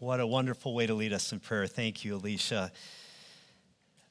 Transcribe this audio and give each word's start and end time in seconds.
What 0.00 0.18
a 0.18 0.26
wonderful 0.26 0.72
way 0.72 0.86
to 0.86 0.94
lead 0.94 1.12
us 1.12 1.30
in 1.30 1.40
prayer. 1.40 1.66
Thank 1.66 2.06
you, 2.06 2.16
Alicia. 2.16 2.72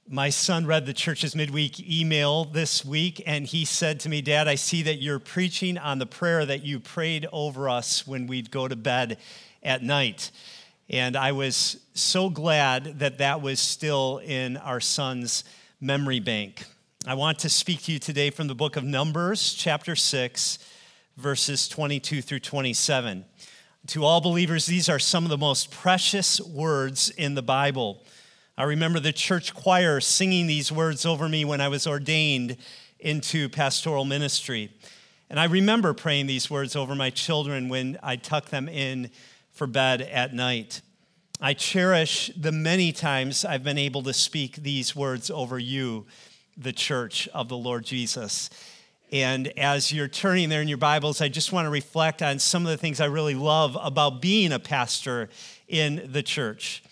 My 0.08 0.30
son 0.30 0.68
read 0.68 0.86
the 0.86 0.94
church's 0.94 1.36
midweek 1.36 1.80
email 1.80 2.46
this 2.46 2.86
week, 2.86 3.24
and 3.26 3.44
he 3.44 3.66
said 3.66 4.00
to 4.02 4.10
me, 4.10 4.22
Dad, 4.22 4.48
I 4.48 4.54
see 4.54 4.84
that 4.84 5.02
you're 5.02 5.18
preaching 5.18 5.80
on 5.80 5.98
the 5.98 6.06
prayer 6.06 6.46
that 6.46 6.64
you 6.64 6.80
prayed 6.80 7.26
over 7.32 7.68
us 7.68 8.06
when 8.06 8.28
we'd 8.28 8.52
go 8.52 8.68
to 8.68 8.76
bed 8.76 9.18
at 9.64 9.82
night. 9.82 10.30
And 10.92 11.16
I 11.16 11.32
was 11.32 11.78
so 11.96 12.30
glad 12.30 13.00
that 13.00 13.18
that 13.18 13.42
was 13.42 13.60
still 13.60 14.22
in 14.24 14.58
our 14.58 14.80
son's 14.80 15.44
memory 15.82 16.20
bank. 16.20 16.66
I 17.08 17.16
want 17.16 17.40
to 17.40 17.50
speak 17.50 17.82
to 17.86 17.94
you 17.94 17.98
today 17.98 18.30
from 18.30 18.46
the 18.46 18.54
book 18.54 18.76
of 18.76 18.84
Numbers, 18.84 19.56
chapter 19.56 19.96
6, 19.96 20.60
verses 21.18 21.68
22 21.68 22.22
through 22.22 22.42
27. 22.42 23.26
To 23.88 24.04
all 24.04 24.22
believers, 24.22 24.66
these 24.66 24.90
are 24.90 25.00
some 25.00 25.24
of 25.24 25.30
the 25.30 25.38
most 25.38 25.72
precious 25.72 26.40
words 26.42 27.10
in 27.10 27.34
the 27.34 27.42
Bible. 27.42 28.04
I 28.58 28.64
remember 28.64 29.00
the 29.00 29.14
church 29.14 29.54
choir 29.54 30.00
singing 30.00 30.48
these 30.48 30.72
words 30.72 31.06
over 31.06 31.30
me 31.30 31.46
when 31.46 31.62
I 31.62 31.70
was 31.70 31.88
ordained 31.88 32.58
into 33.00 33.48
pastoral 33.50 34.06
ministry. 34.06 34.70
And 35.30 35.40
I 35.40 35.46
remember 35.46 35.94
praying 35.94 36.28
these 36.28 36.50
words 36.50 36.76
over 36.76 36.94
my 36.94 37.10
children 37.10 37.70
when 37.70 37.98
I 38.04 38.18
tuck 38.18 38.50
them 38.50 38.68
in 38.68 39.12
for 39.52 39.66
bed 39.66 40.02
at 40.02 40.34
night. 40.34 40.82
I 41.40 41.54
cherish 41.54 42.32
the 42.36 42.52
many 42.52 42.92
times 42.92 43.46
I've 43.46 43.64
been 43.64 43.78
able 43.78 44.04
to 44.04 44.14
speak 44.14 44.58
these 44.58 44.94
words 44.94 45.32
over 45.32 45.58
you, 45.58 46.06
the 46.58 46.74
church 46.74 47.30
of 47.30 47.48
the 47.48 47.58
Lord 47.58 47.86
Jesus. 47.86 48.50
And 49.12 49.48
as 49.58 49.92
you're 49.92 50.08
turning 50.08 50.50
there 50.50 50.62
in 50.62 50.68
your 50.68 50.78
Bibles, 50.78 51.20
I 51.20 51.30
just 51.30 51.52
want 51.52 51.66
to 51.66 51.72
reflect 51.72 52.22
on 52.22 52.38
some 52.38 52.64
of 52.64 52.70
the 52.70 52.78
things 52.78 53.00
I 53.00 53.06
really 53.06 53.34
love 53.34 53.76
about 53.82 54.22
being 54.22 54.52
a 54.52 54.60
pastor 54.60 55.30
in 55.68 56.10
the 56.12 56.22
church. 56.22 56.84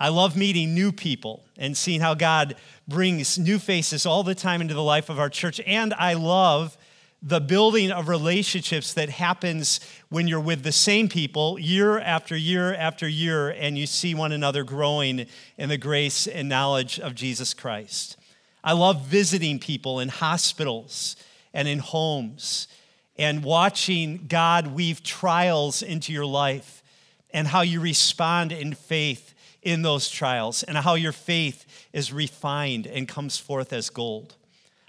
I 0.00 0.08
love 0.08 0.36
meeting 0.36 0.74
new 0.74 0.90
people 0.90 1.44
and 1.58 1.76
seeing 1.76 2.00
how 2.00 2.14
God 2.14 2.56
brings 2.88 3.38
new 3.38 3.58
faces 3.58 4.06
all 4.06 4.22
the 4.22 4.34
time 4.34 4.62
into 4.62 4.72
the 4.72 4.82
life 4.82 5.10
of 5.10 5.18
our 5.18 5.28
church. 5.28 5.60
And 5.66 5.92
I 5.94 6.14
love 6.14 6.78
the 7.22 7.40
building 7.40 7.90
of 7.90 8.08
relationships 8.08 8.94
that 8.94 9.10
happens 9.10 9.80
when 10.08 10.28
you're 10.28 10.40
with 10.40 10.62
the 10.62 10.72
same 10.72 11.08
people 11.08 11.58
year 11.58 11.98
after 11.98 12.36
year 12.36 12.74
after 12.74 13.06
year 13.06 13.50
and 13.50 13.76
you 13.76 13.86
see 13.86 14.14
one 14.14 14.32
another 14.32 14.64
growing 14.64 15.26
in 15.58 15.68
the 15.68 15.78
grace 15.78 16.26
and 16.26 16.48
knowledge 16.48 17.00
of 17.00 17.14
Jesus 17.14 17.52
Christ. 17.52 18.16
I 18.64 18.72
love 18.72 19.02
visiting 19.06 19.58
people 19.58 20.00
in 20.00 20.08
hospitals 20.08 21.16
and 21.56 21.66
in 21.66 21.78
homes 21.78 22.68
and 23.16 23.42
watching 23.42 24.26
God 24.28 24.66
weave 24.66 25.02
trials 25.02 25.82
into 25.82 26.12
your 26.12 26.26
life 26.26 26.82
and 27.30 27.48
how 27.48 27.62
you 27.62 27.80
respond 27.80 28.52
in 28.52 28.74
faith 28.74 29.32
in 29.62 29.80
those 29.80 30.10
trials 30.10 30.62
and 30.62 30.76
how 30.76 30.94
your 30.94 31.12
faith 31.12 31.88
is 31.94 32.12
refined 32.12 32.86
and 32.86 33.08
comes 33.08 33.38
forth 33.38 33.72
as 33.72 33.88
gold. 33.88 34.36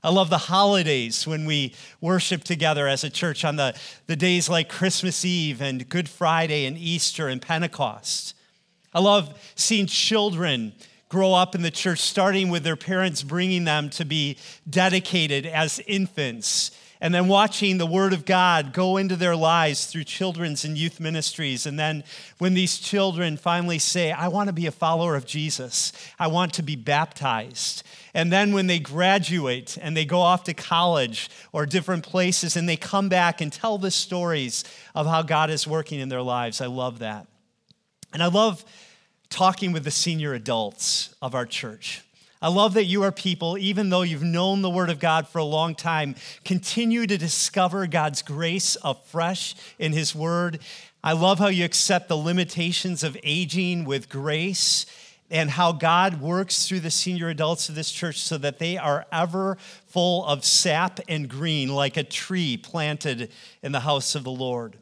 I 0.04 0.10
love 0.10 0.30
the 0.30 0.38
holidays 0.38 1.26
when 1.26 1.46
we 1.46 1.74
worship 2.02 2.44
together 2.44 2.86
as 2.86 3.06
a 3.06 3.10
church 3.10 3.46
on 3.46 3.56
the, 3.56 3.74
the 4.08 4.18
days 4.18 4.50
like 4.50 4.68
Christmas 4.68 5.24
Eve 5.24 5.62
and 5.62 5.88
Good 5.88 6.10
Friday 6.10 6.66
and 6.66 6.78
Easter 6.78 7.30
and 7.30 7.42
Pentecost. 7.42 8.36
I 8.94 9.00
love 9.00 9.40
seeing 9.56 9.86
children 9.86 10.74
grow 11.10 11.34
up 11.34 11.56
in 11.56 11.62
the 11.62 11.72
church, 11.72 12.00
starting 12.00 12.50
with 12.50 12.64
their 12.64 12.76
parents 12.76 13.24
bringing 13.24 13.64
them 13.64 13.90
to 13.92 14.06
be 14.06 14.38
dedicated 14.70 15.46
as 15.46 15.80
infants, 15.88 16.72
and 17.00 17.14
then 17.14 17.28
watching 17.28 17.78
the 17.78 17.86
Word 17.86 18.12
of 18.12 18.26
God 18.26 18.74
go 18.74 18.98
into 18.98 19.16
their 19.16 19.36
lives 19.36 19.86
through 19.86 20.04
children's 20.04 20.66
and 20.66 20.76
youth 20.76 21.00
ministries. 21.00 21.68
And 21.68 21.78
then 21.78 22.04
when 22.40 22.56
these 22.56 22.80
children 22.80 23.38
finally 23.38 23.78
say, 23.78 24.12
I 24.12 24.30
want 24.30 24.48
to 24.48 24.54
be 24.54 24.66
a 24.66 24.72
follower 24.72 25.16
of 25.16 25.26
Jesus, 25.26 25.94
I 26.18 26.26
want 26.26 26.54
to 26.54 26.64
be 26.64 26.76
baptized. 26.76 27.84
And 28.16 28.32
then 28.32 28.52
when 28.52 28.66
they 28.66 28.80
graduate 28.80 29.78
and 29.80 29.96
they 29.96 30.06
go 30.06 30.22
off 30.22 30.44
to 30.46 30.56
college 30.56 31.30
or 31.54 31.68
different 31.68 32.04
places 32.04 32.56
and 32.56 32.68
they 32.68 32.78
come 32.78 33.10
back 33.10 33.42
and 33.42 33.54
tell 33.54 33.78
the 33.78 33.92
stories 33.92 34.64
of 34.96 35.06
how 35.06 35.22
God 35.22 35.52
is 35.52 35.68
working 35.68 36.00
in 36.00 36.10
their 36.10 36.24
lives, 36.24 36.62
I 36.62 36.66
love 36.66 37.00
that. 37.00 37.28
And 38.12 38.24
I 38.24 38.28
love 38.28 38.66
talking 39.30 39.72
with 39.72 39.84
the 39.84 39.92
senior 39.92 40.34
adults 40.34 41.16
of 41.22 41.36
our 41.36 41.46
church. 41.46 42.04
I 42.42 42.50
love 42.50 42.76
that 42.76 42.86
you 42.86 43.02
are 43.02 43.12
people, 43.12 43.58
even 43.58 43.90
though 43.90 44.04
you've 44.04 44.22
known 44.22 44.62
the 44.62 44.70
Word 44.70 44.92
of 44.92 45.00
God 45.00 45.28
for 45.28 45.40
a 45.40 45.44
long 45.44 45.74
time, 45.74 46.16
continue 46.46 47.08
to 47.08 47.18
discover 47.18 47.88
God's 47.88 48.22
grace 48.22 48.78
afresh 48.84 49.56
in 49.80 49.92
His 49.92 50.14
Word. 50.14 50.60
I 51.04 51.14
love 51.14 51.40
how 51.40 51.48
you 51.48 51.66
accept 51.66 52.10
the 52.10 52.18
limitations 52.18 53.04
of 53.04 53.18
aging 53.24 53.86
with 53.86 54.08
grace 54.08 54.86
and 55.32 55.50
how 55.50 55.72
God 55.72 56.22
works 56.22 56.68
through 56.68 56.82
the 56.82 56.92
senior 56.92 57.30
adults 57.30 57.70
of 57.70 57.76
this 57.76 57.92
church 57.92 58.20
so 58.20 58.38
that 58.38 58.60
they 58.60 58.78
are 58.78 59.06
ever 59.12 59.58
full 59.88 60.24
of 60.26 60.46
sap 60.46 61.00
and 61.10 61.28
green 61.28 61.70
like 61.70 61.98
a 61.98 62.04
tree 62.04 62.56
planted 62.56 63.32
in 63.64 63.72
the 63.72 63.82
house 63.82 64.14
of 64.14 64.24
the 64.24 64.32
Lord. 64.32 64.78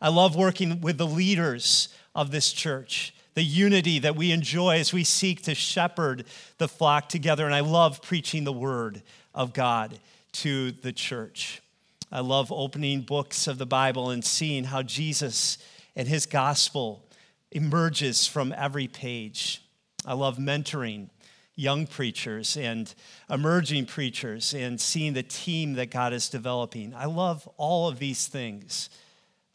I 0.00 0.08
love 0.08 0.36
working 0.36 0.80
with 0.80 0.96
the 0.96 1.06
leaders 1.06 1.88
of 2.14 2.30
this 2.30 2.50
church 2.52 3.12
the 3.38 3.44
unity 3.44 4.00
that 4.00 4.16
we 4.16 4.32
enjoy 4.32 4.80
as 4.80 4.92
we 4.92 5.04
seek 5.04 5.42
to 5.42 5.54
shepherd 5.54 6.24
the 6.58 6.66
flock 6.66 7.08
together. 7.08 7.46
And 7.46 7.54
I 7.54 7.60
love 7.60 8.02
preaching 8.02 8.42
the 8.42 8.52
word 8.52 9.00
of 9.32 9.52
God 9.52 9.96
to 10.32 10.72
the 10.72 10.92
church. 10.92 11.62
I 12.10 12.18
love 12.18 12.50
opening 12.50 13.02
books 13.02 13.46
of 13.46 13.56
the 13.58 13.64
Bible 13.64 14.10
and 14.10 14.24
seeing 14.24 14.64
how 14.64 14.82
Jesus 14.82 15.56
and 15.94 16.08
his 16.08 16.26
gospel 16.26 17.06
emerges 17.52 18.26
from 18.26 18.52
every 18.58 18.88
page. 18.88 19.62
I 20.04 20.14
love 20.14 20.38
mentoring 20.38 21.08
young 21.54 21.86
preachers 21.86 22.56
and 22.56 22.92
emerging 23.30 23.86
preachers 23.86 24.52
and 24.52 24.80
seeing 24.80 25.12
the 25.12 25.22
team 25.22 25.74
that 25.74 25.92
God 25.92 26.12
is 26.12 26.28
developing. 26.28 26.92
I 26.92 27.04
love 27.04 27.48
all 27.56 27.86
of 27.86 28.00
these 28.00 28.26
things 28.26 28.90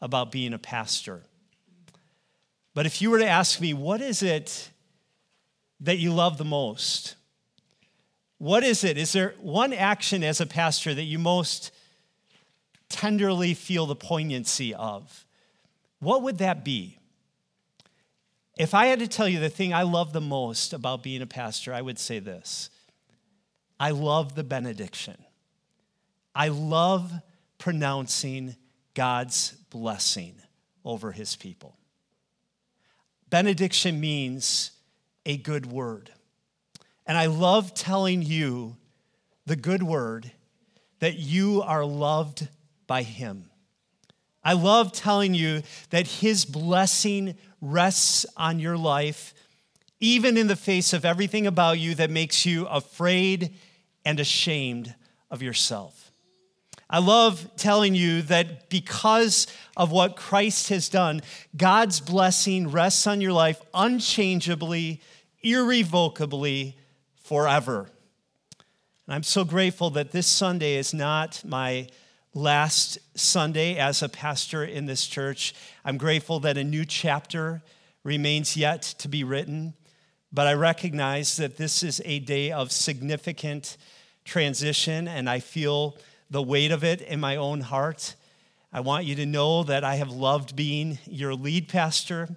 about 0.00 0.32
being 0.32 0.54
a 0.54 0.58
pastor. 0.58 1.24
But 2.74 2.86
if 2.86 3.00
you 3.00 3.10
were 3.10 3.20
to 3.20 3.26
ask 3.26 3.60
me, 3.60 3.72
what 3.72 4.00
is 4.00 4.22
it 4.22 4.70
that 5.80 5.98
you 5.98 6.12
love 6.12 6.38
the 6.38 6.44
most? 6.44 7.14
What 8.38 8.64
is 8.64 8.82
it? 8.84 8.98
Is 8.98 9.12
there 9.12 9.34
one 9.40 9.72
action 9.72 10.24
as 10.24 10.40
a 10.40 10.46
pastor 10.46 10.92
that 10.92 11.04
you 11.04 11.18
most 11.18 11.70
tenderly 12.88 13.54
feel 13.54 13.86
the 13.86 13.94
poignancy 13.94 14.74
of? 14.74 15.24
What 16.00 16.22
would 16.22 16.38
that 16.38 16.64
be? 16.64 16.98
If 18.58 18.74
I 18.74 18.86
had 18.86 19.00
to 19.00 19.08
tell 19.08 19.28
you 19.28 19.40
the 19.40 19.48
thing 19.48 19.72
I 19.72 19.82
love 19.82 20.12
the 20.12 20.20
most 20.20 20.72
about 20.72 21.02
being 21.02 21.22
a 21.22 21.26
pastor, 21.26 21.72
I 21.72 21.80
would 21.80 21.98
say 21.98 22.18
this 22.18 22.70
I 23.78 23.90
love 23.90 24.34
the 24.34 24.44
benediction. 24.44 25.16
I 26.34 26.48
love 26.48 27.12
pronouncing 27.58 28.56
God's 28.94 29.52
blessing 29.70 30.34
over 30.84 31.12
his 31.12 31.36
people. 31.36 31.76
Benediction 33.34 33.98
means 33.98 34.70
a 35.26 35.36
good 35.36 35.66
word. 35.66 36.12
And 37.04 37.18
I 37.18 37.26
love 37.26 37.74
telling 37.74 38.22
you 38.22 38.76
the 39.44 39.56
good 39.56 39.82
word 39.82 40.30
that 41.00 41.18
you 41.18 41.60
are 41.60 41.84
loved 41.84 42.46
by 42.86 43.02
Him. 43.02 43.50
I 44.44 44.52
love 44.52 44.92
telling 44.92 45.34
you 45.34 45.64
that 45.90 46.06
His 46.06 46.44
blessing 46.44 47.34
rests 47.60 48.24
on 48.36 48.60
your 48.60 48.78
life, 48.78 49.34
even 49.98 50.38
in 50.38 50.46
the 50.46 50.54
face 50.54 50.92
of 50.92 51.04
everything 51.04 51.44
about 51.44 51.80
you 51.80 51.96
that 51.96 52.10
makes 52.10 52.46
you 52.46 52.66
afraid 52.66 53.52
and 54.04 54.20
ashamed 54.20 54.94
of 55.28 55.42
yourself. 55.42 56.03
I 56.88 56.98
love 56.98 57.50
telling 57.56 57.94
you 57.94 58.22
that 58.22 58.68
because 58.68 59.46
of 59.76 59.90
what 59.90 60.16
Christ 60.16 60.68
has 60.68 60.88
done, 60.88 61.22
God's 61.56 62.00
blessing 62.00 62.70
rests 62.70 63.06
on 63.06 63.20
your 63.20 63.32
life 63.32 63.60
unchangeably, 63.72 65.00
irrevocably, 65.42 66.76
forever. 67.22 67.88
And 69.06 69.14
I'm 69.14 69.22
so 69.22 69.44
grateful 69.44 69.90
that 69.90 70.12
this 70.12 70.26
Sunday 70.26 70.76
is 70.76 70.94
not 70.94 71.42
my 71.44 71.88
last 72.34 72.98
Sunday 73.14 73.76
as 73.76 74.02
a 74.02 74.08
pastor 74.08 74.64
in 74.64 74.86
this 74.86 75.06
church. 75.06 75.54
I'm 75.84 75.98
grateful 75.98 76.40
that 76.40 76.58
a 76.58 76.64
new 76.64 76.84
chapter 76.84 77.62
remains 78.02 78.56
yet 78.56 78.82
to 78.98 79.08
be 79.08 79.24
written, 79.24 79.74
but 80.32 80.46
I 80.46 80.52
recognize 80.52 81.36
that 81.36 81.56
this 81.56 81.82
is 81.82 82.02
a 82.04 82.18
day 82.18 82.50
of 82.50 82.72
significant 82.72 83.76
transition, 84.24 85.06
and 85.06 85.30
I 85.30 85.40
feel 85.40 85.96
the 86.30 86.42
weight 86.42 86.70
of 86.70 86.84
it 86.84 87.00
in 87.00 87.20
my 87.20 87.36
own 87.36 87.60
heart. 87.60 88.14
I 88.72 88.80
want 88.80 89.04
you 89.04 89.14
to 89.16 89.26
know 89.26 89.62
that 89.62 89.84
I 89.84 89.96
have 89.96 90.10
loved 90.10 90.56
being 90.56 90.98
your 91.06 91.34
lead 91.34 91.68
pastor 91.68 92.28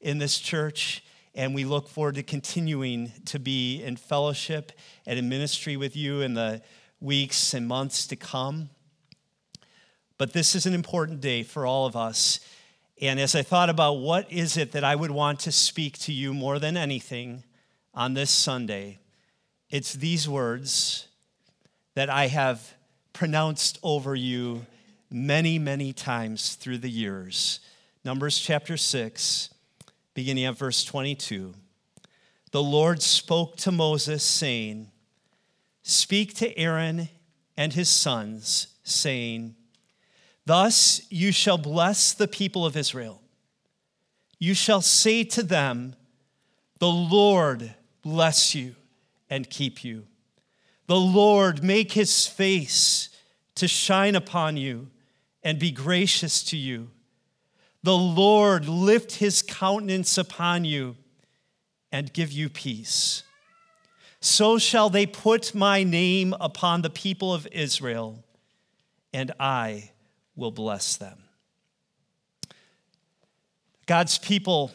in 0.00 0.18
this 0.18 0.38
church, 0.38 1.02
and 1.34 1.54
we 1.54 1.64
look 1.64 1.88
forward 1.88 2.16
to 2.16 2.22
continuing 2.22 3.12
to 3.26 3.38
be 3.38 3.82
in 3.82 3.96
fellowship 3.96 4.72
and 5.06 5.18
in 5.18 5.28
ministry 5.28 5.76
with 5.76 5.96
you 5.96 6.20
in 6.20 6.34
the 6.34 6.62
weeks 7.00 7.54
and 7.54 7.66
months 7.66 8.06
to 8.08 8.16
come. 8.16 8.70
But 10.18 10.32
this 10.32 10.54
is 10.54 10.66
an 10.66 10.74
important 10.74 11.20
day 11.20 11.42
for 11.42 11.66
all 11.66 11.86
of 11.86 11.96
us. 11.96 12.40
And 13.00 13.20
as 13.20 13.34
I 13.34 13.42
thought 13.42 13.68
about 13.68 13.94
what 13.94 14.32
is 14.32 14.56
it 14.56 14.72
that 14.72 14.84
I 14.84 14.96
would 14.96 15.10
want 15.10 15.40
to 15.40 15.52
speak 15.52 15.98
to 16.00 16.12
you 16.12 16.32
more 16.32 16.58
than 16.58 16.76
anything 16.76 17.44
on 17.92 18.14
this 18.14 18.30
Sunday, 18.30 18.98
it's 19.68 19.92
these 19.92 20.28
words 20.28 21.08
that 21.94 22.08
I 22.08 22.28
have 22.28 22.75
pronounced 23.16 23.78
over 23.82 24.14
you 24.14 24.66
many, 25.10 25.58
many 25.58 25.90
times 25.90 26.54
through 26.54 26.76
the 26.76 26.90
years. 26.90 27.60
Numbers 28.04 28.38
chapter 28.38 28.76
6, 28.76 29.48
beginning 30.12 30.44
at 30.44 30.58
verse 30.58 30.84
22. 30.84 31.54
The 32.52 32.62
Lord 32.62 33.00
spoke 33.00 33.56
to 33.56 33.72
Moses, 33.72 34.22
saying, 34.22 34.90
Speak 35.82 36.34
to 36.34 36.58
Aaron 36.58 37.08
and 37.56 37.72
his 37.72 37.88
sons, 37.88 38.66
saying, 38.84 39.54
Thus 40.44 41.00
you 41.08 41.32
shall 41.32 41.58
bless 41.58 42.12
the 42.12 42.28
people 42.28 42.66
of 42.66 42.76
Israel. 42.76 43.22
You 44.38 44.52
shall 44.52 44.82
say 44.82 45.24
to 45.24 45.42
them, 45.42 45.96
The 46.80 46.90
Lord 46.90 47.74
bless 48.02 48.54
you 48.54 48.74
and 49.30 49.48
keep 49.48 49.82
you. 49.82 50.04
The 50.86 51.00
Lord 51.00 51.64
make 51.64 51.92
his 51.92 52.26
face 52.26 53.08
to 53.56 53.66
shine 53.66 54.14
upon 54.14 54.56
you 54.56 54.88
and 55.42 55.58
be 55.58 55.70
gracious 55.70 56.42
to 56.44 56.56
you. 56.56 56.90
The 57.82 57.96
Lord 57.96 58.68
lift 58.68 59.16
his 59.16 59.42
countenance 59.42 60.18
upon 60.18 60.64
you 60.64 60.96
and 61.92 62.12
give 62.12 62.32
you 62.32 62.48
peace. 62.48 63.22
So 64.20 64.58
shall 64.58 64.90
they 64.90 65.06
put 65.06 65.54
my 65.54 65.84
name 65.84 66.34
upon 66.40 66.82
the 66.82 66.90
people 66.90 67.32
of 67.32 67.46
Israel, 67.52 68.24
and 69.12 69.32
I 69.38 69.92
will 70.34 70.50
bless 70.50 70.96
them. 70.96 71.18
God's 73.86 74.18
people 74.18 74.72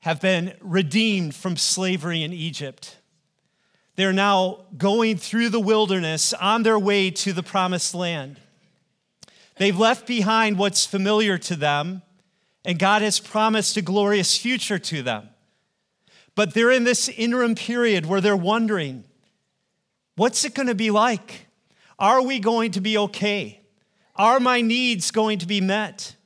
have 0.00 0.20
been 0.20 0.54
redeemed 0.60 1.34
from 1.34 1.56
slavery 1.56 2.22
in 2.22 2.32
Egypt. 2.32 2.96
They're 3.96 4.12
now 4.12 4.60
going 4.76 5.16
through 5.16 5.50
the 5.50 5.60
wilderness 5.60 6.32
on 6.32 6.62
their 6.62 6.78
way 6.78 7.10
to 7.10 7.32
the 7.32 7.42
promised 7.42 7.94
land. 7.94 8.38
They've 9.56 9.78
left 9.78 10.06
behind 10.06 10.58
what's 10.58 10.86
familiar 10.86 11.36
to 11.38 11.56
them, 11.56 12.02
and 12.64 12.78
God 12.78 13.02
has 13.02 13.20
promised 13.20 13.76
a 13.76 13.82
glorious 13.82 14.38
future 14.38 14.78
to 14.78 15.02
them. 15.02 15.28
But 16.34 16.54
they're 16.54 16.70
in 16.70 16.84
this 16.84 17.08
interim 17.08 17.54
period 17.54 18.06
where 18.06 18.20
they're 18.20 18.36
wondering 18.36 19.04
what's 20.16 20.44
it 20.44 20.54
going 20.54 20.68
to 20.68 20.74
be 20.74 20.90
like? 20.90 21.46
Are 21.98 22.22
we 22.22 22.40
going 22.40 22.72
to 22.72 22.80
be 22.80 22.96
okay? 22.96 23.60
Are 24.16 24.40
my 24.40 24.60
needs 24.60 25.10
going 25.10 25.38
to 25.40 25.46
be 25.46 25.60
met? 25.60 26.16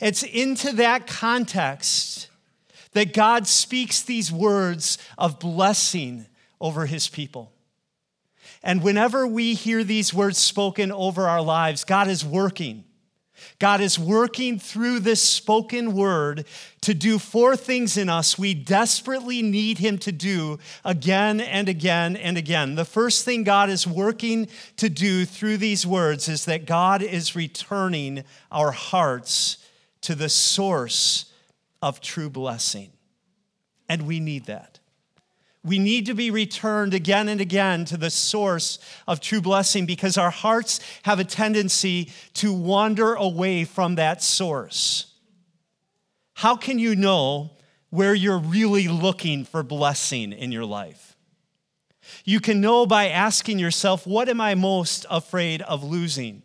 It's 0.00 0.22
into 0.22 0.72
that 0.72 1.06
context 1.06 2.28
that 2.92 3.14
God 3.14 3.46
speaks 3.46 4.02
these 4.02 4.30
words 4.30 4.98
of 5.16 5.38
blessing 5.38 6.26
over 6.62 6.86
his 6.86 7.08
people. 7.08 7.52
And 8.62 8.82
whenever 8.82 9.26
we 9.26 9.54
hear 9.54 9.84
these 9.84 10.14
words 10.14 10.38
spoken 10.38 10.90
over 10.90 11.28
our 11.28 11.42
lives, 11.42 11.84
God 11.84 12.08
is 12.08 12.24
working. 12.24 12.84
God 13.58 13.80
is 13.80 13.98
working 13.98 14.60
through 14.60 15.00
this 15.00 15.20
spoken 15.20 15.94
word 15.94 16.44
to 16.82 16.94
do 16.94 17.18
four 17.18 17.56
things 17.56 17.96
in 17.96 18.08
us 18.08 18.38
we 18.38 18.54
desperately 18.54 19.42
need 19.42 19.78
Him 19.78 19.98
to 19.98 20.12
do 20.12 20.60
again 20.84 21.40
and 21.40 21.68
again 21.68 22.14
and 22.14 22.38
again. 22.38 22.76
The 22.76 22.84
first 22.84 23.24
thing 23.24 23.42
God 23.42 23.68
is 23.68 23.84
working 23.84 24.48
to 24.76 24.88
do 24.88 25.24
through 25.24 25.56
these 25.56 25.84
words 25.84 26.28
is 26.28 26.44
that 26.44 26.66
God 26.66 27.02
is 27.02 27.34
returning 27.34 28.22
our 28.52 28.70
hearts 28.70 29.58
to 30.02 30.14
the 30.14 30.28
source 30.28 31.32
of 31.80 32.00
true 32.00 32.30
blessing. 32.30 32.92
And 33.88 34.06
we 34.06 34.20
need 34.20 34.46
that. 34.46 34.71
We 35.64 35.78
need 35.78 36.06
to 36.06 36.14
be 36.14 36.30
returned 36.30 36.92
again 36.92 37.28
and 37.28 37.40
again 37.40 37.84
to 37.86 37.96
the 37.96 38.10
source 38.10 38.78
of 39.06 39.20
true 39.20 39.40
blessing 39.40 39.86
because 39.86 40.18
our 40.18 40.30
hearts 40.30 40.80
have 41.04 41.20
a 41.20 41.24
tendency 41.24 42.10
to 42.34 42.52
wander 42.52 43.14
away 43.14 43.64
from 43.64 43.94
that 43.94 44.22
source. 44.22 45.06
How 46.34 46.56
can 46.56 46.80
you 46.80 46.96
know 46.96 47.52
where 47.90 48.14
you're 48.14 48.38
really 48.38 48.88
looking 48.88 49.44
for 49.44 49.62
blessing 49.62 50.32
in 50.32 50.50
your 50.50 50.64
life? 50.64 51.16
You 52.24 52.40
can 52.40 52.60
know 52.60 52.84
by 52.84 53.08
asking 53.08 53.60
yourself, 53.60 54.06
What 54.06 54.28
am 54.28 54.40
I 54.40 54.56
most 54.56 55.06
afraid 55.08 55.62
of 55.62 55.84
losing? 55.84 56.42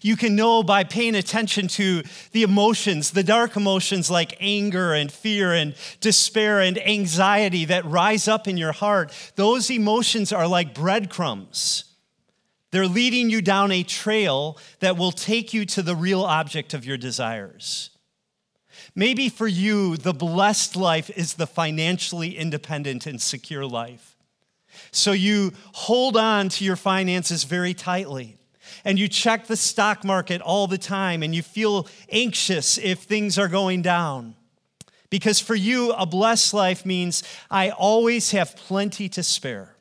You 0.00 0.16
can 0.16 0.36
know 0.36 0.62
by 0.62 0.84
paying 0.84 1.14
attention 1.14 1.68
to 1.68 2.02
the 2.32 2.42
emotions, 2.42 3.10
the 3.10 3.22
dark 3.22 3.56
emotions 3.56 4.10
like 4.10 4.36
anger 4.40 4.94
and 4.94 5.10
fear 5.10 5.52
and 5.52 5.74
despair 6.00 6.60
and 6.60 6.78
anxiety 6.78 7.64
that 7.66 7.84
rise 7.84 8.28
up 8.28 8.48
in 8.48 8.56
your 8.56 8.72
heart. 8.72 9.12
Those 9.36 9.70
emotions 9.70 10.32
are 10.32 10.46
like 10.46 10.74
breadcrumbs. 10.74 11.84
They're 12.70 12.86
leading 12.86 13.28
you 13.28 13.42
down 13.42 13.70
a 13.70 13.82
trail 13.82 14.58
that 14.80 14.96
will 14.96 15.12
take 15.12 15.52
you 15.52 15.66
to 15.66 15.82
the 15.82 15.94
real 15.94 16.22
object 16.22 16.72
of 16.72 16.86
your 16.86 16.96
desires. 16.96 17.90
Maybe 18.94 19.28
for 19.28 19.46
you, 19.46 19.96
the 19.96 20.14
blessed 20.14 20.76
life 20.76 21.10
is 21.10 21.34
the 21.34 21.46
financially 21.46 22.36
independent 22.36 23.06
and 23.06 23.20
secure 23.20 23.66
life. 23.66 24.16
So 24.90 25.12
you 25.12 25.52
hold 25.72 26.16
on 26.16 26.48
to 26.50 26.64
your 26.64 26.76
finances 26.76 27.44
very 27.44 27.74
tightly 27.74 28.38
and 28.84 28.98
you 28.98 29.08
check 29.08 29.46
the 29.46 29.56
stock 29.56 30.04
market 30.04 30.40
all 30.40 30.66
the 30.66 30.78
time 30.78 31.22
and 31.22 31.34
you 31.34 31.42
feel 31.42 31.86
anxious 32.10 32.78
if 32.78 33.00
things 33.00 33.38
are 33.38 33.48
going 33.48 33.82
down. 33.82 34.34
Because 35.10 35.40
for 35.40 35.54
you, 35.54 35.92
a 35.92 36.06
blessed 36.06 36.54
life 36.54 36.86
means 36.86 37.22
I 37.50 37.70
always 37.70 38.30
have 38.30 38.56
plenty 38.56 39.08
to 39.10 39.22
spare. 39.22 39.76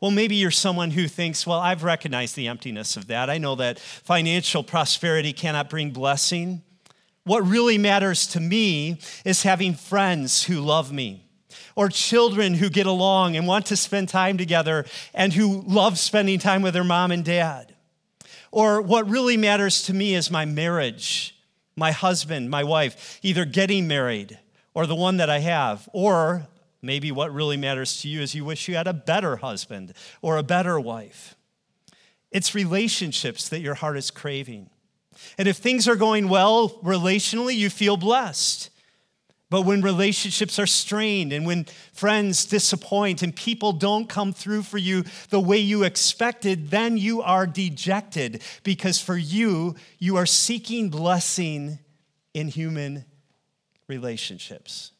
Well, 0.00 0.10
maybe 0.10 0.34
you're 0.34 0.50
someone 0.50 0.90
who 0.90 1.08
thinks, 1.08 1.46
well, 1.46 1.58
I've 1.58 1.82
recognized 1.82 2.36
the 2.36 2.48
emptiness 2.48 2.98
of 2.98 3.06
that. 3.06 3.30
I 3.30 3.38
know 3.38 3.54
that 3.54 3.78
financial 3.78 4.62
prosperity 4.62 5.32
cannot 5.32 5.70
bring 5.70 5.92
blessing. 5.92 6.62
What 7.24 7.46
really 7.46 7.78
matters 7.78 8.26
to 8.28 8.40
me 8.40 9.00
is 9.24 9.44
having 9.44 9.72
friends 9.72 10.44
who 10.44 10.60
love 10.60 10.92
me 10.92 11.23
or 11.74 11.88
children 11.88 12.54
who 12.54 12.68
get 12.68 12.86
along 12.86 13.36
and 13.36 13.46
want 13.46 13.66
to 13.66 13.76
spend 13.76 14.08
time 14.08 14.38
together 14.38 14.84
and 15.12 15.32
who 15.32 15.62
love 15.66 15.98
spending 15.98 16.38
time 16.38 16.62
with 16.62 16.74
their 16.74 16.84
mom 16.84 17.10
and 17.10 17.24
dad. 17.24 17.74
Or 18.50 18.80
what 18.80 19.08
really 19.08 19.36
matters 19.36 19.82
to 19.84 19.94
me 19.94 20.14
is 20.14 20.30
my 20.30 20.44
marriage, 20.44 21.36
my 21.76 21.90
husband, 21.90 22.50
my 22.50 22.62
wife, 22.62 23.18
either 23.22 23.44
getting 23.44 23.88
married 23.88 24.38
or 24.74 24.86
the 24.86 24.94
one 24.94 25.16
that 25.16 25.30
I 25.30 25.38
have, 25.40 25.88
or 25.92 26.46
maybe 26.82 27.10
what 27.10 27.32
really 27.32 27.56
matters 27.56 28.00
to 28.02 28.08
you 28.08 28.20
is 28.20 28.34
you 28.34 28.44
wish 28.44 28.68
you 28.68 28.76
had 28.76 28.86
a 28.86 28.92
better 28.92 29.36
husband 29.36 29.94
or 30.22 30.36
a 30.36 30.42
better 30.42 30.78
wife. 30.78 31.34
It's 32.30 32.54
relationships 32.54 33.48
that 33.48 33.60
your 33.60 33.74
heart 33.74 33.96
is 33.96 34.10
craving. 34.10 34.68
And 35.38 35.48
if 35.48 35.56
things 35.56 35.86
are 35.88 35.96
going 35.96 36.28
well 36.28 36.70
relationally, 36.82 37.56
you 37.56 37.70
feel 37.70 37.96
blessed. 37.96 38.70
But 39.54 39.66
when 39.66 39.82
relationships 39.82 40.58
are 40.58 40.66
strained 40.66 41.32
and 41.32 41.46
when 41.46 41.66
friends 41.92 42.44
disappoint 42.44 43.22
and 43.22 43.36
people 43.36 43.72
don't 43.72 44.08
come 44.08 44.32
through 44.32 44.64
for 44.64 44.78
you 44.78 45.04
the 45.30 45.38
way 45.38 45.58
you 45.58 45.84
expected, 45.84 46.72
then 46.72 46.96
you 46.96 47.22
are 47.22 47.46
dejected 47.46 48.42
because 48.64 49.00
for 49.00 49.16
you, 49.16 49.76
you 50.00 50.16
are 50.16 50.26
seeking 50.26 50.88
blessing 50.88 51.78
in 52.34 52.48
human 52.48 53.04
relationships. 53.86 54.90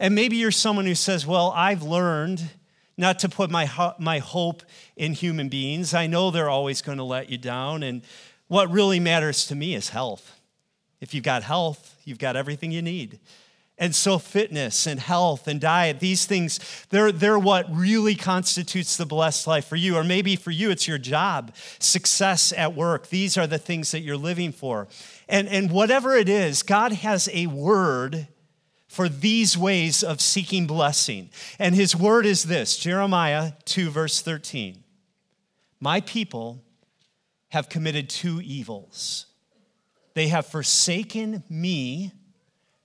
And 0.00 0.12
maybe 0.12 0.34
you're 0.34 0.50
someone 0.50 0.86
who 0.86 0.96
says, 0.96 1.24
Well, 1.24 1.52
I've 1.54 1.84
learned 1.84 2.50
not 2.96 3.20
to 3.20 3.28
put 3.28 3.48
my, 3.48 3.94
my 4.00 4.18
hope 4.18 4.64
in 4.96 5.12
human 5.12 5.48
beings. 5.48 5.94
I 5.94 6.08
know 6.08 6.32
they're 6.32 6.50
always 6.50 6.82
going 6.82 6.98
to 6.98 7.04
let 7.04 7.30
you 7.30 7.38
down. 7.38 7.84
And 7.84 8.02
what 8.48 8.72
really 8.72 8.98
matters 8.98 9.46
to 9.46 9.54
me 9.54 9.76
is 9.76 9.90
health. 9.90 10.32
If 11.00 11.14
you've 11.14 11.22
got 11.22 11.44
health, 11.44 11.94
you've 12.04 12.18
got 12.18 12.34
everything 12.34 12.72
you 12.72 12.82
need. 12.82 13.20
And 13.80 13.94
so, 13.94 14.18
fitness 14.18 14.88
and 14.88 14.98
health 14.98 15.46
and 15.46 15.60
diet, 15.60 16.00
these 16.00 16.26
things, 16.26 16.58
they're, 16.90 17.12
they're 17.12 17.38
what 17.38 17.66
really 17.70 18.16
constitutes 18.16 18.96
the 18.96 19.06
blessed 19.06 19.46
life 19.46 19.66
for 19.66 19.76
you. 19.76 19.96
Or 19.96 20.02
maybe 20.02 20.34
for 20.34 20.50
you, 20.50 20.70
it's 20.70 20.88
your 20.88 20.98
job, 20.98 21.54
success 21.78 22.52
at 22.56 22.74
work. 22.74 23.08
These 23.08 23.38
are 23.38 23.46
the 23.46 23.58
things 23.58 23.92
that 23.92 24.00
you're 24.00 24.16
living 24.16 24.50
for. 24.50 24.88
And, 25.28 25.46
and 25.46 25.70
whatever 25.70 26.16
it 26.16 26.28
is, 26.28 26.64
God 26.64 26.92
has 26.92 27.28
a 27.32 27.46
word 27.46 28.26
for 28.88 29.08
these 29.08 29.56
ways 29.56 30.02
of 30.02 30.20
seeking 30.20 30.66
blessing. 30.66 31.30
And 31.58 31.74
his 31.74 31.94
word 31.94 32.26
is 32.26 32.44
this 32.44 32.78
Jeremiah 32.78 33.52
2, 33.64 33.90
verse 33.90 34.20
13. 34.22 34.82
My 35.78 36.00
people 36.00 36.64
have 37.50 37.68
committed 37.68 38.10
two 38.10 38.40
evils. 38.40 39.26
They 40.14 40.28
have 40.28 40.46
forsaken 40.46 41.44
me 41.48 42.12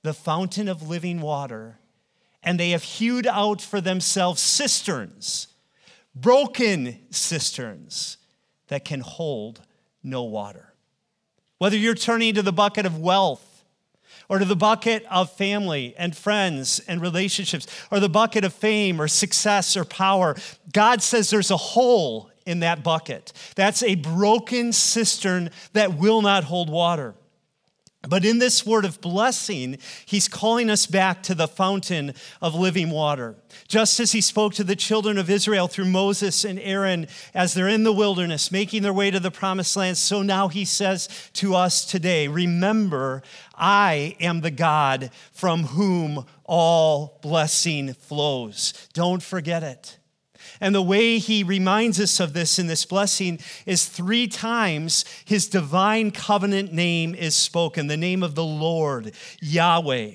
the 0.03 0.13
fountain 0.13 0.67
of 0.67 0.87
living 0.87 1.21
water, 1.21 1.79
and 2.43 2.59
they 2.59 2.71
have 2.71 2.83
hewed 2.83 3.25
out 3.25 3.61
for 3.61 3.81
themselves 3.81 4.41
cisterns, 4.41 5.47
broken 6.13 6.99
cisterns 7.09 8.17
that 8.67 8.85
can 8.85 8.99
hold 8.99 9.61
no 10.03 10.23
water. 10.23 10.73
Whether 11.57 11.77
you're 11.77 11.95
turning 11.95 12.35
to 12.35 12.41
the 12.41 12.51
bucket 12.51 12.85
of 12.85 12.99
wealth, 12.99 13.49
or 14.29 14.39
to 14.39 14.45
the 14.45 14.55
bucket 14.55 15.05
of 15.09 15.31
family 15.31 15.93
and 15.97 16.15
friends 16.15 16.79
and 16.87 17.01
relationships, 17.01 17.67
or 17.91 17.99
the 17.99 18.09
bucket 18.09 18.43
of 18.43 18.53
fame 18.53 19.01
or 19.01 19.07
success 19.07 19.77
or 19.77 19.85
power, 19.85 20.35
God 20.71 21.01
says 21.01 21.29
there's 21.29 21.51
a 21.51 21.57
hole 21.57 22.29
in 22.45 22.59
that 22.59 22.83
bucket. 22.83 23.31
That's 23.55 23.83
a 23.83 23.95
broken 23.95 24.73
cistern 24.73 25.49
that 25.73 25.97
will 25.97 26.21
not 26.21 26.45
hold 26.45 26.69
water. 26.69 27.15
But 28.07 28.25
in 28.25 28.39
this 28.39 28.65
word 28.65 28.83
of 28.83 28.99
blessing, 28.99 29.77
he's 30.05 30.27
calling 30.27 30.69
us 30.69 30.85
back 30.85 31.23
to 31.23 31.35
the 31.35 31.47
fountain 31.47 32.13
of 32.41 32.53
living 32.53 32.89
water. 32.89 33.35
Just 33.69 33.97
as 34.01 34.11
he 34.11 34.19
spoke 34.19 34.53
to 34.55 34.63
the 34.65 34.75
children 34.75 35.17
of 35.17 35.29
Israel 35.29 35.69
through 35.69 35.85
Moses 35.85 36.43
and 36.43 36.59
Aaron 36.59 37.07
as 37.33 37.53
they're 37.53 37.69
in 37.69 37.83
the 37.83 37.93
wilderness, 37.93 38.51
making 38.51 38.81
their 38.81 38.91
way 38.91 39.09
to 39.09 39.21
the 39.21 39.31
promised 39.31 39.77
land, 39.77 39.97
so 39.97 40.21
now 40.21 40.49
he 40.49 40.65
says 40.65 41.07
to 41.33 41.55
us 41.55 41.85
today 41.85 42.27
Remember, 42.27 43.23
I 43.55 44.17
am 44.19 44.41
the 44.41 44.51
God 44.51 45.09
from 45.31 45.63
whom 45.63 46.25
all 46.43 47.19
blessing 47.21 47.93
flows. 47.93 48.73
Don't 48.91 49.23
forget 49.23 49.63
it. 49.63 49.97
And 50.59 50.73
the 50.73 50.81
way 50.81 51.17
he 51.17 51.43
reminds 51.43 51.99
us 51.99 52.19
of 52.19 52.33
this 52.33 52.59
in 52.59 52.67
this 52.67 52.85
blessing 52.85 53.39
is 53.65 53.85
three 53.85 54.27
times 54.27 55.05
his 55.25 55.47
divine 55.47 56.11
covenant 56.11 56.73
name 56.73 57.15
is 57.15 57.35
spoken. 57.35 57.87
The 57.87 57.97
name 57.97 58.23
of 58.23 58.35
the 58.35 58.43
Lord, 58.43 59.13
Yahweh, 59.41 60.11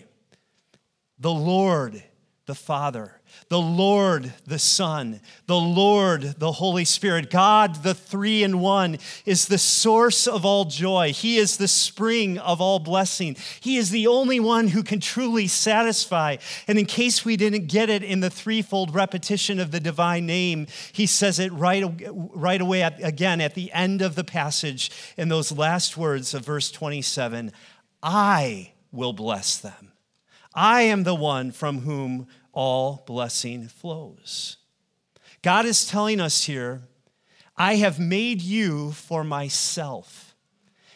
the 1.19 1.33
Lord, 1.33 2.03
the 2.47 2.55
Father 2.55 3.18
the 3.49 3.61
Lord, 3.61 4.33
the 4.47 4.59
Son, 4.59 5.21
the 5.47 5.59
Lord, 5.59 6.23
the 6.39 6.53
Holy 6.53 6.85
Spirit. 6.85 7.31
God, 7.31 7.83
the 7.83 7.95
three 7.95 8.43
in 8.43 8.61
one, 8.61 8.99
is 9.25 9.47
the 9.47 9.59
source 9.59 10.27
of 10.27 10.45
all 10.45 10.65
joy. 10.65 11.13
He 11.13 11.37
is 11.37 11.57
the 11.57 11.69
spring 11.69 12.39
of 12.39 12.61
all 12.61 12.79
blessing. 12.79 13.37
He 13.61 13.77
is 13.77 13.91
the 13.91 14.07
only 14.07 14.41
one 14.41 14.69
who 14.69 14.83
can 14.83 15.01
truly 15.01 15.47
satisfy. 15.47 16.37
And 16.67 16.79
in 16.79 16.87
case 16.87 17.25
we 17.25 17.37
didn't 17.37 17.67
get 17.67 17.89
it 17.89 18.03
in 18.03 18.21
the 18.21 18.31
threefold 18.31 18.95
repetition 18.95 19.61
of 19.61 19.71
the 19.71 19.81
divine 19.81 20.27
name, 20.27 20.67
he 20.93 21.07
says 21.07 21.39
it 21.39 21.53
right, 21.53 21.85
right 22.13 22.61
away 22.61 22.83
at, 22.83 23.03
again 23.03 23.41
at 23.41 23.55
the 23.55 23.73
end 23.73 24.03
of 24.03 24.15
the 24.15 24.25
passage 24.25 24.91
in 25.17 25.29
those 25.29 25.53
last 25.53 25.97
words 25.97 26.35
of 26.35 26.45
verse 26.45 26.71
27 26.71 27.53
I 28.03 28.73
will 28.93 29.13
bless 29.13 29.59
them. 29.59 29.93
I 30.55 30.83
am 30.83 31.05
the 31.05 31.15
one 31.15 31.53
from 31.53 31.81
whom 31.81 32.27
all 32.53 33.03
blessing 33.07 33.69
flows. 33.69 34.57
God 35.43 35.67
is 35.67 35.87
telling 35.87 36.21
us 36.21 36.45
here, 36.45 36.83
I 37.57 37.77
have 37.77 37.99
made 37.99 38.43
you 38.43 38.93
for 38.93 39.25
myself. 39.25 40.35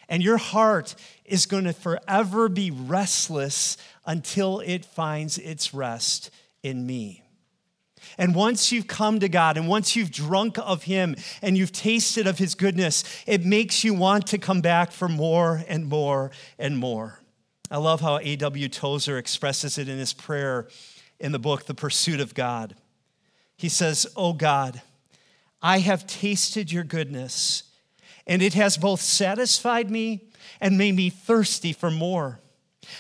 And 0.08 0.22
your 0.22 0.36
heart 0.36 0.94
is 1.24 1.46
going 1.46 1.64
to 1.64 1.72
forever 1.72 2.48
be 2.48 2.70
restless 2.70 3.76
until 4.04 4.60
it 4.60 4.84
finds 4.84 5.38
its 5.38 5.72
rest 5.72 6.30
in 6.62 6.86
me. 6.86 7.22
And 8.18 8.34
once 8.34 8.72
you've 8.72 8.88
come 8.88 9.20
to 9.20 9.28
God 9.28 9.56
and 9.56 9.68
once 9.68 9.96
you've 9.96 10.10
drunk 10.10 10.58
of 10.58 10.82
Him 10.82 11.16
and 11.40 11.56
you've 11.56 11.72
tasted 11.72 12.26
of 12.26 12.38
His 12.38 12.54
goodness, 12.54 13.04
it 13.26 13.44
makes 13.44 13.84
you 13.84 13.94
want 13.94 14.26
to 14.28 14.38
come 14.38 14.60
back 14.60 14.90
for 14.92 15.08
more 15.08 15.64
and 15.68 15.86
more 15.86 16.30
and 16.58 16.76
more. 16.76 17.20
I 17.70 17.78
love 17.78 18.02
how 18.02 18.18
A.W. 18.18 18.68
Tozer 18.68 19.16
expresses 19.16 19.78
it 19.78 19.88
in 19.88 19.98
his 19.98 20.12
prayer 20.12 20.68
in 21.22 21.32
the 21.32 21.38
book, 21.38 21.64
The 21.64 21.74
Pursuit 21.74 22.20
of 22.20 22.34
God. 22.34 22.74
He 23.56 23.68
says, 23.68 24.06
Oh 24.16 24.32
God, 24.32 24.82
I 25.62 25.78
have 25.78 26.06
tasted 26.06 26.72
your 26.72 26.82
goodness, 26.82 27.62
and 28.26 28.42
it 28.42 28.54
has 28.54 28.76
both 28.76 29.00
satisfied 29.00 29.88
me 29.88 30.24
and 30.60 30.76
made 30.76 30.96
me 30.96 31.08
thirsty 31.08 31.72
for 31.72 31.90
more. 31.90 32.40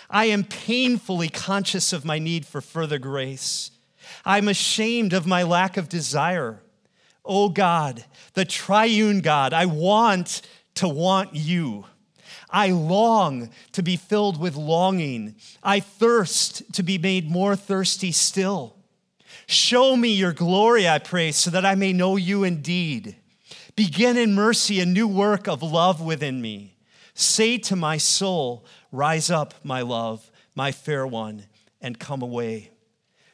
I 0.08 0.26
am 0.26 0.44
painfully 0.44 1.28
conscious 1.28 1.92
of 1.92 2.04
my 2.04 2.20
need 2.20 2.46
for 2.46 2.60
further 2.60 2.98
grace. 2.98 3.72
I'm 4.24 4.46
ashamed 4.46 5.12
of 5.12 5.26
my 5.26 5.42
lack 5.42 5.76
of 5.76 5.88
desire. 5.88 6.62
Oh 7.24 7.48
God, 7.48 8.04
the 8.34 8.44
triune 8.44 9.20
God, 9.20 9.52
I 9.52 9.66
want 9.66 10.42
to 10.76 10.88
want 10.88 11.34
you. 11.34 11.86
I 12.52 12.70
long 12.70 13.50
to 13.72 13.82
be 13.82 13.96
filled 13.96 14.38
with 14.38 14.54
longing. 14.54 15.36
I 15.62 15.80
thirst 15.80 16.74
to 16.74 16.82
be 16.82 16.98
made 16.98 17.30
more 17.30 17.56
thirsty 17.56 18.12
still. 18.12 18.76
Show 19.46 19.96
me 19.96 20.08
your 20.08 20.32
glory, 20.32 20.86
I 20.86 20.98
pray, 20.98 21.32
so 21.32 21.50
that 21.50 21.64
I 21.64 21.74
may 21.74 21.92
know 21.92 22.16
you 22.16 22.44
indeed. 22.44 23.16
Begin 23.74 24.18
in 24.18 24.34
mercy 24.34 24.80
a 24.80 24.86
new 24.86 25.08
work 25.08 25.48
of 25.48 25.62
love 25.62 26.00
within 26.00 26.42
me. 26.42 26.76
Say 27.14 27.58
to 27.58 27.76
my 27.76 27.96
soul, 27.96 28.66
Rise 28.90 29.30
up, 29.30 29.54
my 29.64 29.80
love, 29.80 30.30
my 30.54 30.70
fair 30.70 31.06
one, 31.06 31.46
and 31.80 31.98
come 31.98 32.20
away. 32.20 32.70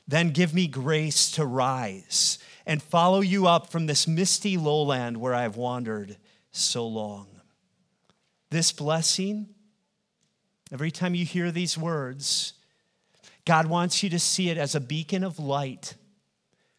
Then 0.07 0.31
give 0.31 0.55
me 0.55 0.69
grace 0.69 1.31
to 1.33 1.45
rise 1.45 2.39
and 2.65 2.83
follow 2.83 3.21
you 3.21 3.47
up 3.47 3.71
from 3.71 3.87
this 3.87 4.07
misty 4.07 4.57
lowland 4.57 5.17
where 5.17 5.35
I 5.35 5.43
have 5.43 5.57
wandered 5.57 6.17
so 6.53 6.87
long. 6.87 7.38
This 8.51 8.73
blessing, 8.73 9.49
every 10.73 10.91
time 10.91 11.15
you 11.15 11.25
hear 11.25 11.51
these 11.51 11.77
words, 11.77 12.55
God 13.45 13.67
wants 13.67 14.03
you 14.03 14.11
to 14.11 14.19
see 14.19 14.51
it 14.51 14.59
as 14.59 14.75
a 14.75 14.81
beacon 14.81 15.25
of 15.25 15.39
light, 15.39 15.95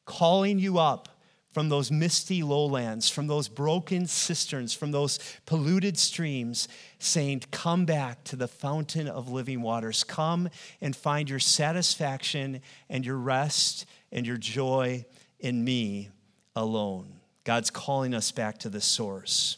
calling 0.05 0.59
you 0.59 0.79
up 0.79 1.09
from 1.51 1.69
those 1.69 1.91
misty 1.91 2.43
lowlands, 2.43 3.09
from 3.09 3.27
those 3.27 3.47
broken 3.47 4.05
cisterns, 4.05 4.73
from 4.73 4.91
those 4.91 5.19
polluted 5.45 5.97
streams, 5.97 6.67
saying, 6.99 7.43
Come 7.51 7.85
back 7.85 8.23
to 8.25 8.35
the 8.35 8.47
fountain 8.47 9.07
of 9.07 9.29
living 9.29 9.61
waters. 9.61 10.03
Come 10.03 10.49
and 10.79 10.95
find 10.95 11.29
your 11.29 11.39
satisfaction 11.39 12.61
and 12.89 13.05
your 13.05 13.17
rest 13.17 13.85
and 14.11 14.27
your 14.27 14.37
joy 14.37 15.05
in 15.39 15.63
me 15.63 16.09
alone. 16.55 17.19
God's 17.43 17.71
calling 17.71 18.13
us 18.13 18.31
back 18.31 18.59
to 18.59 18.69
the 18.69 18.81
source. 18.81 19.57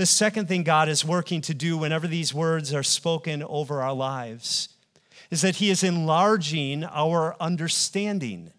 The 0.00 0.06
second 0.06 0.48
thing 0.48 0.62
God 0.62 0.88
is 0.88 1.04
working 1.04 1.42
to 1.42 1.52
do 1.52 1.76
whenever 1.76 2.08
these 2.08 2.32
words 2.32 2.72
are 2.72 2.82
spoken 2.82 3.42
over 3.42 3.82
our 3.82 3.92
lives 3.92 4.70
is 5.30 5.42
that 5.42 5.56
He 5.56 5.68
is 5.68 5.84
enlarging 5.84 6.84
our 6.84 7.36
understanding 7.38 8.50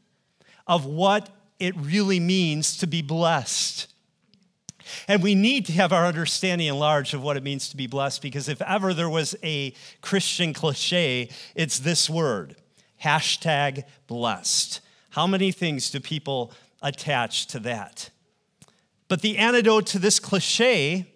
of 0.67 0.85
what 0.85 1.31
it 1.57 1.75
really 1.75 2.19
means 2.19 2.77
to 2.77 2.85
be 2.85 3.01
blessed. 3.01 3.91
And 5.07 5.23
we 5.23 5.33
need 5.33 5.65
to 5.65 5.71
have 5.71 5.91
our 5.91 6.05
understanding 6.05 6.67
enlarged 6.67 7.15
of 7.15 7.23
what 7.23 7.37
it 7.37 7.41
means 7.41 7.69
to 7.69 7.75
be 7.75 7.87
blessed 7.87 8.21
because 8.21 8.47
if 8.47 8.61
ever 8.61 8.93
there 8.93 9.09
was 9.09 9.35
a 9.41 9.73
Christian 10.01 10.53
cliche, 10.53 11.27
it's 11.55 11.79
this 11.79 12.07
word 12.07 12.55
hashtag 13.03 13.85
blessed. 14.05 14.79
How 15.09 15.25
many 15.25 15.51
things 15.51 15.89
do 15.89 15.99
people 15.99 16.53
attach 16.83 17.47
to 17.47 17.59
that? 17.61 18.11
But 19.07 19.23
the 19.23 19.39
antidote 19.39 19.87
to 19.87 19.97
this 19.97 20.19
cliche 20.19 21.10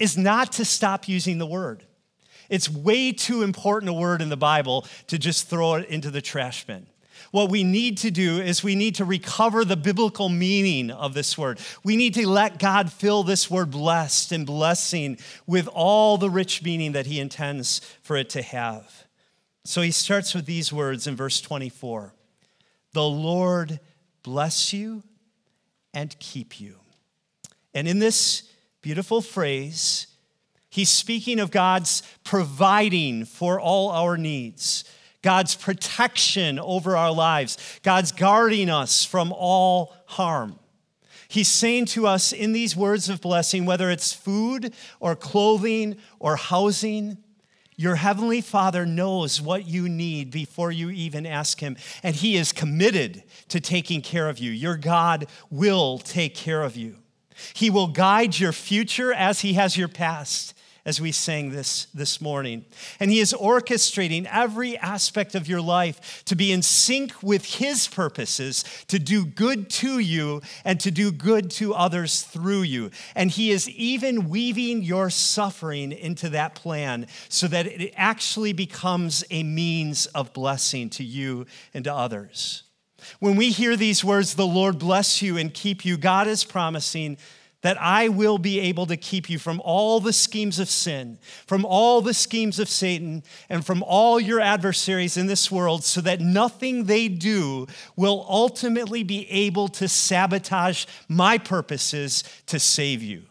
is 0.00 0.18
not 0.18 0.50
to 0.52 0.64
stop 0.64 1.08
using 1.08 1.38
the 1.38 1.46
word. 1.46 1.84
It's 2.48 2.68
way 2.68 3.12
too 3.12 3.42
important 3.42 3.90
a 3.90 3.92
word 3.92 4.20
in 4.20 4.28
the 4.28 4.36
Bible 4.36 4.84
to 5.06 5.18
just 5.18 5.48
throw 5.48 5.74
it 5.74 5.88
into 5.88 6.10
the 6.10 6.20
trash 6.20 6.66
bin. 6.66 6.86
What 7.30 7.48
we 7.48 7.62
need 7.62 7.98
to 7.98 8.10
do 8.10 8.40
is 8.40 8.64
we 8.64 8.74
need 8.74 8.96
to 8.96 9.04
recover 9.04 9.64
the 9.64 9.76
biblical 9.76 10.28
meaning 10.28 10.90
of 10.90 11.14
this 11.14 11.38
word. 11.38 11.60
We 11.84 11.96
need 11.96 12.14
to 12.14 12.28
let 12.28 12.58
God 12.58 12.90
fill 12.90 13.22
this 13.22 13.48
word 13.48 13.70
blessed 13.70 14.32
and 14.32 14.44
blessing 14.44 15.18
with 15.46 15.68
all 15.68 16.18
the 16.18 16.30
rich 16.30 16.64
meaning 16.64 16.90
that 16.92 17.06
He 17.06 17.20
intends 17.20 17.80
for 18.02 18.16
it 18.16 18.30
to 18.30 18.42
have. 18.42 19.06
So 19.64 19.82
he 19.82 19.90
starts 19.90 20.34
with 20.34 20.46
these 20.46 20.72
words 20.72 21.06
in 21.06 21.16
verse 21.16 21.40
24 21.40 22.14
The 22.92 23.04
Lord 23.04 23.80
bless 24.22 24.72
you 24.72 25.02
and 25.92 26.18
keep 26.18 26.60
you. 26.60 26.76
And 27.74 27.86
in 27.86 27.98
this 27.98 28.50
Beautiful 28.82 29.20
phrase. 29.20 30.06
He's 30.70 30.88
speaking 30.88 31.40
of 31.40 31.50
God's 31.50 32.02
providing 32.24 33.24
for 33.24 33.60
all 33.60 33.90
our 33.90 34.16
needs, 34.16 34.84
God's 35.22 35.54
protection 35.54 36.58
over 36.58 36.96
our 36.96 37.12
lives, 37.12 37.58
God's 37.82 38.12
guarding 38.12 38.70
us 38.70 39.04
from 39.04 39.32
all 39.32 39.94
harm. 40.06 40.58
He's 41.28 41.48
saying 41.48 41.86
to 41.86 42.06
us 42.06 42.32
in 42.32 42.52
these 42.52 42.74
words 42.74 43.08
of 43.08 43.20
blessing, 43.20 43.66
whether 43.66 43.90
it's 43.90 44.12
food 44.12 44.74
or 44.98 45.14
clothing 45.14 45.96
or 46.18 46.36
housing, 46.36 47.18
your 47.76 47.94
heavenly 47.94 48.40
Father 48.40 48.84
knows 48.84 49.40
what 49.40 49.66
you 49.66 49.88
need 49.88 50.30
before 50.30 50.70
you 50.70 50.90
even 50.90 51.26
ask 51.26 51.60
Him, 51.60 51.76
and 52.02 52.14
He 52.14 52.36
is 52.36 52.52
committed 52.52 53.22
to 53.48 53.60
taking 53.60 54.02
care 54.02 54.28
of 54.28 54.38
you. 54.38 54.50
Your 54.50 54.76
God 54.76 55.26
will 55.50 55.98
take 55.98 56.34
care 56.34 56.62
of 56.62 56.76
you. 56.76 56.96
He 57.54 57.70
will 57.70 57.88
guide 57.88 58.38
your 58.38 58.52
future 58.52 59.12
as 59.12 59.40
He 59.40 59.54
has 59.54 59.76
your 59.76 59.88
past, 59.88 60.54
as 60.84 61.00
we 61.00 61.12
sang 61.12 61.50
this 61.50 61.86
this 61.92 62.20
morning. 62.20 62.64
And 62.98 63.10
He 63.10 63.20
is 63.20 63.32
orchestrating 63.32 64.26
every 64.30 64.78
aspect 64.78 65.34
of 65.34 65.46
your 65.46 65.60
life 65.60 66.24
to 66.24 66.34
be 66.34 66.52
in 66.52 66.62
sync 66.62 67.22
with 67.22 67.44
His 67.44 67.86
purposes, 67.86 68.64
to 68.88 68.98
do 68.98 69.24
good 69.24 69.68
to 69.70 69.98
you 69.98 70.40
and 70.64 70.80
to 70.80 70.90
do 70.90 71.12
good 71.12 71.50
to 71.52 71.74
others 71.74 72.22
through 72.22 72.62
you. 72.62 72.90
And 73.14 73.30
He 73.30 73.50
is 73.50 73.68
even 73.68 74.28
weaving 74.28 74.82
your 74.82 75.10
suffering 75.10 75.92
into 75.92 76.30
that 76.30 76.54
plan 76.54 77.06
so 77.28 77.46
that 77.48 77.66
it 77.66 77.92
actually 77.96 78.52
becomes 78.52 79.22
a 79.30 79.42
means 79.42 80.06
of 80.06 80.32
blessing 80.32 80.88
to 80.90 81.04
you 81.04 81.46
and 81.74 81.84
to 81.84 81.94
others. 81.94 82.64
When 83.18 83.36
we 83.36 83.50
hear 83.50 83.76
these 83.76 84.04
words, 84.04 84.34
the 84.34 84.46
Lord 84.46 84.78
bless 84.78 85.22
you 85.22 85.36
and 85.36 85.52
keep 85.52 85.84
you, 85.84 85.96
God 85.96 86.26
is 86.26 86.44
promising 86.44 87.18
that 87.62 87.80
I 87.80 88.08
will 88.08 88.38
be 88.38 88.58
able 88.60 88.86
to 88.86 88.96
keep 88.96 89.28
you 89.28 89.38
from 89.38 89.60
all 89.64 90.00
the 90.00 90.12
schemes 90.12 90.58
of 90.58 90.68
sin, 90.68 91.18
from 91.46 91.64
all 91.64 92.00
the 92.00 92.14
schemes 92.14 92.58
of 92.58 92.68
Satan, 92.68 93.22
and 93.48 93.64
from 93.64 93.82
all 93.82 94.18
your 94.18 94.40
adversaries 94.40 95.16
in 95.16 95.26
this 95.26 95.50
world, 95.50 95.84
so 95.84 96.00
that 96.00 96.20
nothing 96.20 96.84
they 96.84 97.08
do 97.08 97.66
will 97.96 98.24
ultimately 98.28 99.02
be 99.02 99.30
able 99.30 99.68
to 99.68 99.88
sabotage 99.88 100.86
my 101.08 101.36
purposes 101.36 102.24
to 102.46 102.58
save 102.58 103.02
you. 103.02 103.24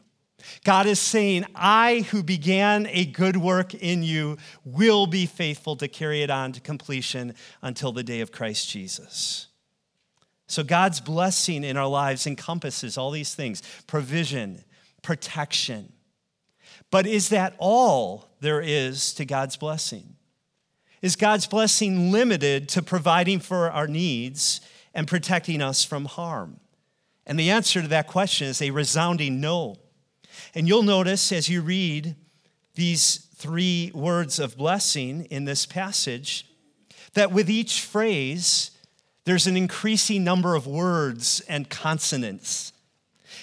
God 0.63 0.85
is 0.87 0.99
saying, 0.99 1.45
I 1.55 2.05
who 2.11 2.23
began 2.23 2.87
a 2.87 3.05
good 3.05 3.37
work 3.37 3.73
in 3.73 4.03
you 4.03 4.37
will 4.63 5.07
be 5.07 5.25
faithful 5.25 5.75
to 5.77 5.87
carry 5.87 6.21
it 6.21 6.29
on 6.29 6.51
to 6.53 6.61
completion 6.61 7.35
until 7.61 7.91
the 7.91 8.03
day 8.03 8.21
of 8.21 8.31
Christ 8.31 8.69
Jesus. 8.69 9.48
So, 10.49 10.63
God's 10.63 10.99
blessing 10.99 11.63
in 11.63 11.77
our 11.77 11.87
lives 11.87 12.25
encompasses 12.25 12.97
all 12.97 13.11
these 13.11 13.35
things 13.35 13.61
provision, 13.85 14.63
protection. 15.03 15.93
But 16.89 17.05
is 17.05 17.29
that 17.29 17.53
all 17.59 18.25
there 18.41 18.59
is 18.59 19.13
to 19.13 19.25
God's 19.25 19.57
blessing? 19.57 20.15
Is 21.03 21.15
God's 21.15 21.45
blessing 21.45 22.11
limited 22.11 22.67
to 22.69 22.81
providing 22.81 23.39
for 23.39 23.69
our 23.69 23.87
needs 23.87 24.59
and 24.95 25.07
protecting 25.07 25.61
us 25.61 25.83
from 25.85 26.05
harm? 26.05 26.59
And 27.27 27.39
the 27.39 27.51
answer 27.51 27.83
to 27.83 27.87
that 27.89 28.07
question 28.07 28.47
is 28.47 28.59
a 28.59 28.71
resounding 28.71 29.39
no. 29.39 29.75
And 30.55 30.67
you'll 30.67 30.81
notice 30.81 31.31
as 31.31 31.47
you 31.47 31.61
read 31.61 32.15
these 32.73 33.27
three 33.35 33.91
words 33.93 34.39
of 34.39 34.57
blessing 34.57 35.25
in 35.25 35.45
this 35.45 35.67
passage 35.67 36.47
that 37.13 37.31
with 37.31 37.51
each 37.51 37.81
phrase, 37.81 38.71
there's 39.29 39.47
an 39.47 39.57
increasing 39.57 40.23
number 40.23 40.55
of 40.55 40.65
words 40.65 41.41
and 41.41 41.69
consonants. 41.69 42.73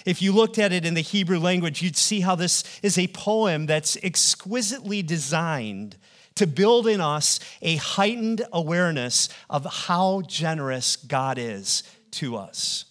If 0.05 0.23
you 0.23 0.33
looked 0.33 0.59
at 0.59 0.73
it 0.73 0.87
in 0.87 0.95
the 0.95 1.01
Hebrew 1.01 1.39
language, 1.39 1.83
you'd 1.83 1.97
see 1.97 2.21
how 2.21 2.35
this 2.35 2.65
is 2.83 2.97
a 2.97 3.09
poem 3.09 3.67
that's 3.67 3.97
exquisitely 4.03 5.03
designed 5.03 5.97
to 6.37 6.47
build 6.47 6.87
in 6.87 7.01
us 7.01 7.41
a 7.63 7.77
heightened 7.77 8.45
awareness 8.53 9.29
of 9.51 9.65
how 9.65 10.23
generous 10.23 10.97
God 10.97 11.39
is 11.39 11.83
to 12.13 12.37
us. 12.37 12.85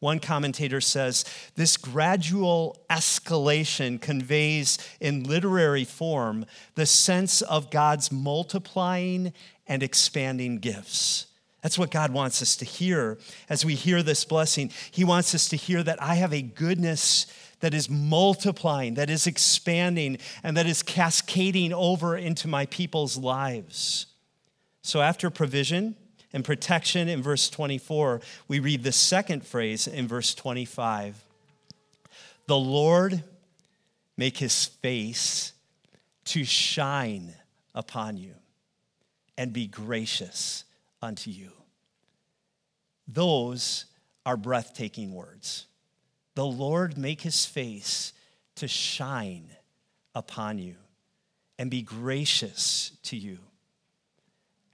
One 0.00 0.20
commentator 0.20 0.80
says 0.80 1.24
this 1.56 1.76
gradual 1.76 2.76
escalation 2.88 4.00
conveys 4.00 4.78
in 5.00 5.24
literary 5.24 5.84
form 5.84 6.46
the 6.76 6.86
sense 6.86 7.42
of 7.42 7.70
God's 7.70 8.12
multiplying 8.12 9.32
and 9.66 9.82
expanding 9.82 10.58
gifts. 10.58 11.27
That's 11.62 11.78
what 11.78 11.90
God 11.90 12.12
wants 12.12 12.40
us 12.40 12.56
to 12.56 12.64
hear 12.64 13.18
as 13.48 13.64
we 13.64 13.74
hear 13.74 14.02
this 14.02 14.24
blessing. 14.24 14.70
He 14.90 15.04
wants 15.04 15.34
us 15.34 15.48
to 15.48 15.56
hear 15.56 15.82
that 15.82 16.00
I 16.00 16.14
have 16.14 16.32
a 16.32 16.42
goodness 16.42 17.26
that 17.60 17.74
is 17.74 17.90
multiplying, 17.90 18.94
that 18.94 19.10
is 19.10 19.26
expanding, 19.26 20.18
and 20.44 20.56
that 20.56 20.66
is 20.66 20.82
cascading 20.82 21.72
over 21.72 22.16
into 22.16 22.46
my 22.46 22.66
people's 22.66 23.16
lives. 23.16 24.06
So, 24.82 25.00
after 25.02 25.28
provision 25.30 25.96
and 26.32 26.44
protection 26.44 27.08
in 27.08 27.22
verse 27.22 27.50
24, 27.50 28.20
we 28.46 28.60
read 28.60 28.84
the 28.84 28.92
second 28.92 29.44
phrase 29.44 29.88
in 29.88 30.06
verse 30.06 30.34
25 30.36 31.20
The 32.46 32.56
Lord 32.56 33.24
make 34.16 34.38
his 34.38 34.66
face 34.66 35.52
to 36.26 36.44
shine 36.44 37.34
upon 37.74 38.16
you 38.16 38.34
and 39.36 39.52
be 39.52 39.66
gracious 39.66 40.64
unto 41.00 41.30
you. 41.30 41.52
Those 43.06 43.86
are 44.26 44.36
breathtaking 44.36 45.14
words. 45.14 45.66
The 46.34 46.46
Lord 46.46 46.98
make 46.98 47.22
his 47.22 47.46
face 47.46 48.12
to 48.56 48.68
shine 48.68 49.50
upon 50.14 50.58
you 50.58 50.76
and 51.58 51.70
be 51.70 51.82
gracious 51.82 52.92
to 53.04 53.16
you. 53.16 53.38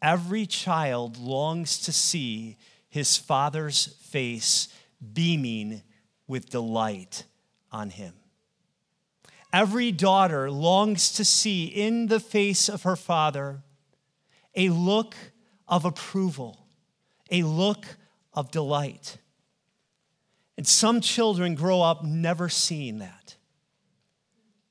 Every 0.02 0.46
child 0.46 1.16
longs 1.16 1.78
to 1.80 1.92
see 1.92 2.58
his 2.88 3.16
father's 3.16 3.96
face 4.02 4.68
beaming 5.12 5.82
with 6.26 6.50
delight 6.50 7.24
on 7.72 7.90
him. 7.90 8.14
Every 9.52 9.92
daughter 9.92 10.50
longs 10.50 11.12
to 11.12 11.24
see 11.24 11.66
in 11.66 12.08
the 12.08 12.20
face 12.20 12.68
of 12.68 12.82
her 12.82 12.96
father 12.96 13.62
a 14.54 14.68
look 14.68 15.14
of 15.68 15.84
approval, 15.84 16.66
a 17.30 17.42
look 17.42 17.84
of 18.32 18.50
delight. 18.50 19.18
And 20.56 20.66
some 20.66 21.00
children 21.00 21.54
grow 21.54 21.80
up 21.80 22.04
never 22.04 22.48
seeing 22.48 22.98
that. 22.98 23.36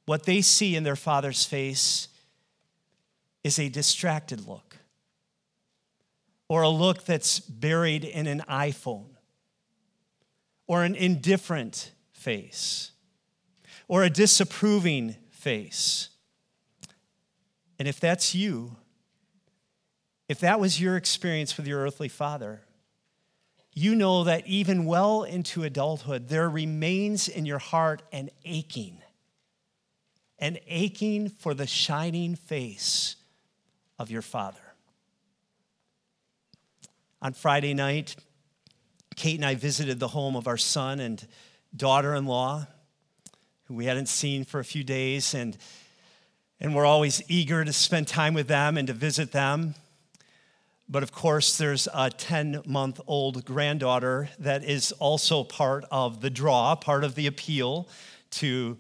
What 0.06 0.26
they 0.26 0.42
see 0.42 0.76
in 0.76 0.84
their 0.84 0.96
father's 0.96 1.46
face 1.46 2.10
is 3.44 3.60
a 3.60 3.70
distracted 3.70 4.48
look, 4.48 4.78
or 6.48 6.62
a 6.62 6.70
look 6.70 7.06
that's 7.06 7.40
buried 7.40 8.06
in 8.06 8.28
an 8.28 8.44
iPhone, 8.50 9.10
or 10.68 10.84
an 10.84 10.96
indifferent 10.96 11.92
face, 12.12 12.92
or 13.88 14.04
a 14.04 14.10
disapproving 14.10 15.16
face. 15.32 16.10
And 17.80 17.88
if 17.88 18.00
that's 18.00 18.34
you, 18.34 18.78
if 20.28 20.40
that 20.40 20.60
was 20.60 20.80
your 20.80 20.96
experience 20.96 21.58
with 21.58 21.68
your 21.68 21.82
earthly 21.82 22.08
father, 22.08 22.62
you 23.74 23.96
know 23.96 24.24
that 24.24 24.46
even 24.46 24.86
well 24.86 25.24
into 25.24 25.64
adulthood, 25.64 26.30
there 26.30 26.50
remains 26.50 27.28
in 27.28 27.46
your 27.46 27.60
heart 27.60 28.04
an 28.12 28.30
aching, 28.46 29.02
an 30.40 30.60
aching 30.68 31.30
for 31.30 31.54
the 31.54 31.66
shining 31.66 32.36
face 32.36 33.16
of 33.98 34.12
your 34.12 34.22
father. 34.22 34.60
On 37.22 37.34
Friday 37.34 37.74
night, 37.74 38.16
Kate 39.16 39.38
and 39.38 39.46
I 39.46 39.56
visited 39.56 40.00
the 40.00 40.10
home 40.10 40.36
of 40.36 40.48
our 40.48 40.58
son 40.58 41.00
and 41.00 41.26
daughter 41.76 42.14
in 42.14 42.26
law, 42.26 42.68
who 43.66 43.76
we 43.76 43.86
hadn't 43.86 44.08
seen 44.08 44.44
for 44.44 44.60
a 44.60 44.66
few 44.66 44.84
days, 44.84 45.34
and, 45.34 45.58
and 46.60 46.76
we're 46.76 46.86
always 46.86 47.24
eager 47.28 47.64
to 47.64 47.74
spend 47.74 48.08
time 48.08 48.34
with 48.34 48.48
them 48.48 48.78
and 48.78 48.88
to 48.88 48.94
visit 48.94 49.32
them. 49.32 49.76
But 50.90 51.04
of 51.04 51.12
course, 51.12 51.58
there's 51.58 51.88
a 51.94 52.10
10 52.10 52.64
month 52.66 53.00
old 53.08 53.46
granddaughter 53.46 54.30
that 54.40 54.64
is 54.64 54.92
also 54.94 55.44
part 55.44 55.86
of 55.92 56.22
the 56.22 56.30
draw, 56.30 56.76
part 56.76 57.04
of 57.04 57.16
the 57.16 57.28
appeal 57.28 57.88
to 58.32 58.78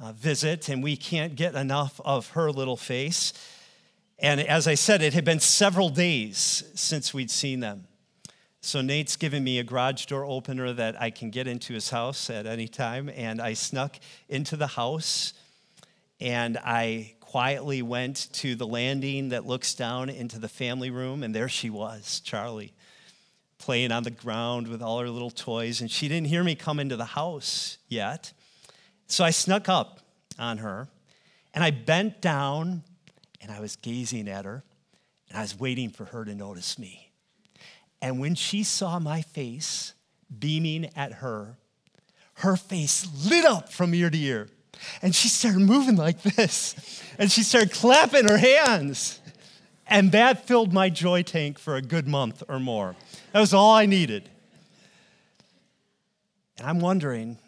uh, 0.00 0.12
visit, 0.12 0.68
and 0.68 0.82
we 0.82 0.96
can't 0.96 1.34
get 1.34 1.54
enough 1.54 2.00
of 2.04 2.30
her 2.30 2.50
little 2.50 2.76
face. 2.76 3.32
And 4.18 4.40
as 4.40 4.66
I 4.66 4.74
said, 4.74 5.02
it 5.02 5.14
had 5.14 5.24
been 5.24 5.40
several 5.40 5.88
days 5.88 6.64
since 6.74 7.14
we'd 7.14 7.30
seen 7.30 7.60
them. 7.60 7.86
So 8.60 8.80
Nate's 8.80 9.16
given 9.16 9.44
me 9.44 9.58
a 9.58 9.64
garage 9.64 10.06
door 10.06 10.24
opener 10.24 10.72
that 10.72 11.00
I 11.00 11.10
can 11.10 11.30
get 11.30 11.46
into 11.46 11.72
his 11.72 11.90
house 11.90 12.28
at 12.28 12.44
any 12.44 12.66
time. 12.66 13.08
And 13.08 13.40
I 13.40 13.54
snuck 13.54 13.98
into 14.28 14.56
the 14.56 14.66
house 14.66 15.32
and 16.20 16.58
I 16.58 17.14
quietly 17.28 17.82
went 17.82 18.32
to 18.32 18.54
the 18.54 18.66
landing 18.66 19.28
that 19.28 19.44
looks 19.44 19.74
down 19.74 20.08
into 20.08 20.38
the 20.38 20.48
family 20.48 20.88
room, 20.88 21.22
and 21.22 21.34
there 21.34 21.46
she 21.46 21.68
was, 21.68 22.20
Charlie, 22.20 22.72
playing 23.58 23.92
on 23.92 24.02
the 24.02 24.10
ground 24.10 24.66
with 24.66 24.80
all 24.80 25.00
her 25.00 25.10
little 25.10 25.30
toys. 25.30 25.82
And 25.82 25.90
she 25.90 26.08
didn't 26.08 26.28
hear 26.28 26.42
me 26.42 26.54
come 26.54 26.80
into 26.80 26.96
the 26.96 27.04
house 27.04 27.76
yet. 27.86 28.32
So 29.08 29.24
I 29.24 29.30
snuck 29.30 29.68
up 29.68 30.00
on 30.38 30.56
her, 30.56 30.88
and 31.52 31.62
I 31.62 31.70
bent 31.70 32.22
down, 32.22 32.82
and 33.42 33.52
I 33.52 33.60
was 33.60 33.76
gazing 33.76 34.26
at 34.26 34.46
her, 34.46 34.64
and 35.28 35.36
I 35.36 35.42
was 35.42 35.60
waiting 35.60 35.90
for 35.90 36.06
her 36.06 36.24
to 36.24 36.34
notice 36.34 36.78
me. 36.78 37.12
And 38.00 38.20
when 38.20 38.36
she 38.36 38.62
saw 38.62 38.98
my 38.98 39.20
face 39.20 39.92
beaming 40.38 40.88
at 40.96 41.12
her, 41.14 41.58
her 42.36 42.56
face 42.56 43.06
lit 43.28 43.44
up 43.44 43.70
from 43.70 43.92
ear 43.92 44.08
to 44.08 44.18
ear. 44.18 44.48
And 45.02 45.14
she 45.14 45.28
started 45.28 45.60
moving 45.60 45.96
like 45.96 46.22
this. 46.22 47.02
And 47.18 47.30
she 47.30 47.42
started 47.42 47.72
clapping 47.72 48.26
her 48.26 48.38
hands. 48.38 49.20
And 49.86 50.12
that 50.12 50.46
filled 50.46 50.72
my 50.72 50.90
joy 50.90 51.22
tank 51.22 51.58
for 51.58 51.76
a 51.76 51.82
good 51.82 52.06
month 52.06 52.42
or 52.48 52.60
more. 52.60 52.94
That 53.32 53.40
was 53.40 53.54
all 53.54 53.74
I 53.74 53.86
needed. 53.86 54.28
And 56.58 56.66
I'm 56.66 56.80
wondering 56.80 57.38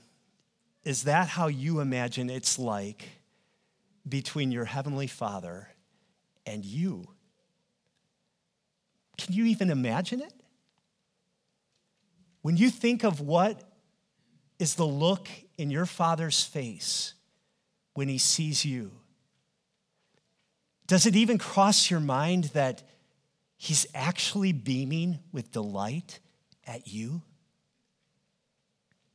is 0.85 1.05
that 1.05 1.29
how 1.29 1.49
you 1.49 1.81
imagine 1.81 2.31
it's 2.31 2.59
like 2.59 3.09
between 4.09 4.51
your 4.51 4.65
heavenly 4.65 5.07
Father 5.07 5.69
and 6.47 6.65
you. 6.65 7.07
Can 9.19 9.35
you 9.35 9.45
even 9.45 9.69
imagine 9.71 10.23
it? 10.23 10.33
When 12.43 12.57
you 12.57 12.71
think 12.71 13.05
of 13.05 13.21
what 13.21 13.63
is 14.59 14.75
the 14.75 14.87
look 14.87 15.29
in 15.59 15.71
your 15.71 15.85
Father's 15.87 16.43
face 16.43 17.13
when 17.95 18.09
He 18.09 18.19
sees 18.19 18.65
you, 18.65 18.93
does 20.87 21.07
it 21.07 21.15
even 21.17 21.39
cross 21.39 21.91
your 21.91 22.01
mind 22.01 22.45
that 22.55 22.83
He's 23.57 23.87
actually 23.95 24.53
beaming 24.53 25.19
with 25.33 25.53
delight 25.53 26.19
at 26.67 26.89
you? 26.89 27.23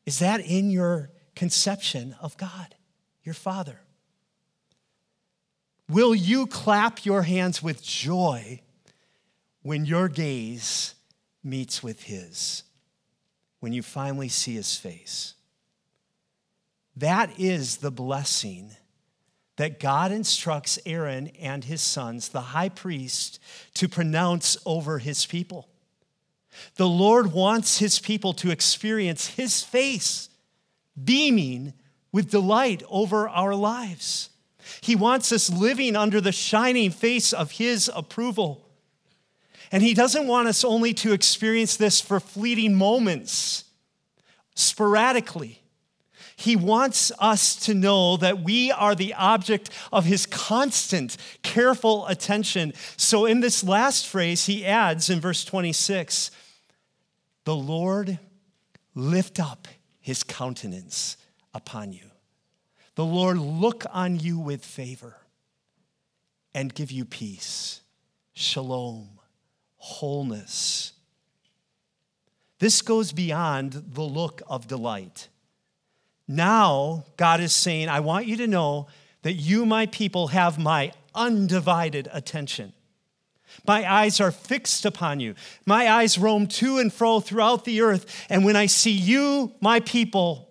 Is 0.05 0.19
that 0.19 0.39
in 0.39 0.69
your 0.69 1.11
conception 1.35 2.15
of 2.21 2.37
God, 2.37 2.75
your 3.23 3.33
Father? 3.33 3.79
Will 5.89 6.15
you 6.15 6.47
clap 6.47 7.05
your 7.05 7.23
hands 7.23 7.61
with 7.61 7.83
joy 7.83 8.61
when 9.61 9.85
your 9.85 10.07
gaze 10.07 10.95
meets 11.43 11.83
with 11.83 12.03
His, 12.03 12.63
when 13.59 13.73
you 13.73 13.83
finally 13.83 14.29
see 14.29 14.55
His 14.55 14.75
face? 14.75 15.34
That 16.95 17.39
is 17.39 17.77
the 17.77 17.91
blessing 17.91 18.71
that 19.57 19.79
God 19.79 20.11
instructs 20.11 20.79
Aaron 20.85 21.27
and 21.39 21.63
his 21.63 21.81
sons, 21.81 22.29
the 22.29 22.41
high 22.41 22.69
priest, 22.69 23.39
to 23.75 23.87
pronounce 23.87 24.57
over 24.65 24.99
his 24.99 25.25
people. 25.25 25.69
The 26.75 26.87
Lord 26.87 27.33
wants 27.33 27.79
his 27.79 27.99
people 27.99 28.33
to 28.33 28.51
experience 28.51 29.27
his 29.27 29.61
face 29.61 30.29
beaming 31.01 31.73
with 32.11 32.31
delight 32.31 32.83
over 32.89 33.27
our 33.27 33.55
lives. 33.55 34.29
He 34.81 34.95
wants 34.95 35.31
us 35.31 35.49
living 35.49 35.95
under 35.95 36.21
the 36.21 36.31
shining 36.31 36.91
face 36.91 37.33
of 37.33 37.51
his 37.51 37.91
approval. 37.93 38.65
And 39.71 39.83
he 39.83 39.93
doesn't 39.93 40.27
want 40.27 40.47
us 40.47 40.63
only 40.63 40.93
to 40.95 41.11
experience 41.11 41.75
this 41.75 41.99
for 41.99 42.19
fleeting 42.19 42.75
moments, 42.75 43.65
sporadically. 44.55 45.61
He 46.35 46.55
wants 46.55 47.11
us 47.17 47.55
to 47.65 47.73
know 47.73 48.17
that 48.17 48.41
we 48.41 48.71
are 48.71 48.93
the 48.93 49.13
object 49.13 49.69
of 49.91 50.05
his 50.05 50.25
constant, 50.25 51.15
careful 51.43 52.05
attention. 52.07 52.73
So, 52.97 53.25
in 53.25 53.39
this 53.39 53.63
last 53.63 54.07
phrase, 54.07 54.45
he 54.45 54.65
adds 54.65 55.09
in 55.09 55.21
verse 55.21 55.45
26 55.45 56.31
the 57.45 57.55
Lord 57.55 58.19
lift 58.95 59.39
up 59.39 59.67
his 60.01 60.23
countenance 60.23 61.15
upon 61.53 61.93
you. 61.93 62.09
The 62.95 63.05
Lord 63.05 63.37
look 63.37 63.85
on 63.91 64.19
you 64.19 64.39
with 64.39 64.65
favor 64.65 65.15
and 66.53 66.73
give 66.73 66.91
you 66.91 67.05
peace, 67.05 67.81
shalom, 68.33 69.19
wholeness. 69.77 70.93
This 72.59 72.81
goes 72.81 73.11
beyond 73.11 73.73
the 73.73 74.01
look 74.01 74.41
of 74.47 74.67
delight. 74.67 75.27
Now, 76.27 77.05
God 77.17 77.39
is 77.39 77.53
saying, 77.53 77.89
I 77.89 77.99
want 77.99 78.25
you 78.25 78.37
to 78.37 78.47
know 78.47 78.87
that 79.21 79.33
you, 79.33 79.65
my 79.65 79.85
people, 79.87 80.27
have 80.27 80.57
my 80.57 80.91
undivided 81.13 82.09
attention. 82.11 82.73
My 83.65 83.89
eyes 83.89 84.19
are 84.19 84.31
fixed 84.31 84.85
upon 84.85 85.19
you. 85.19 85.35
My 85.65 85.89
eyes 85.89 86.17
roam 86.17 86.47
to 86.47 86.79
and 86.79 86.91
fro 86.91 87.19
throughout 87.19 87.65
the 87.65 87.81
earth. 87.81 88.25
And 88.29 88.43
when 88.43 88.55
I 88.55 88.65
see 88.65 88.91
you, 88.91 89.53
my 89.61 89.79
people, 89.79 90.49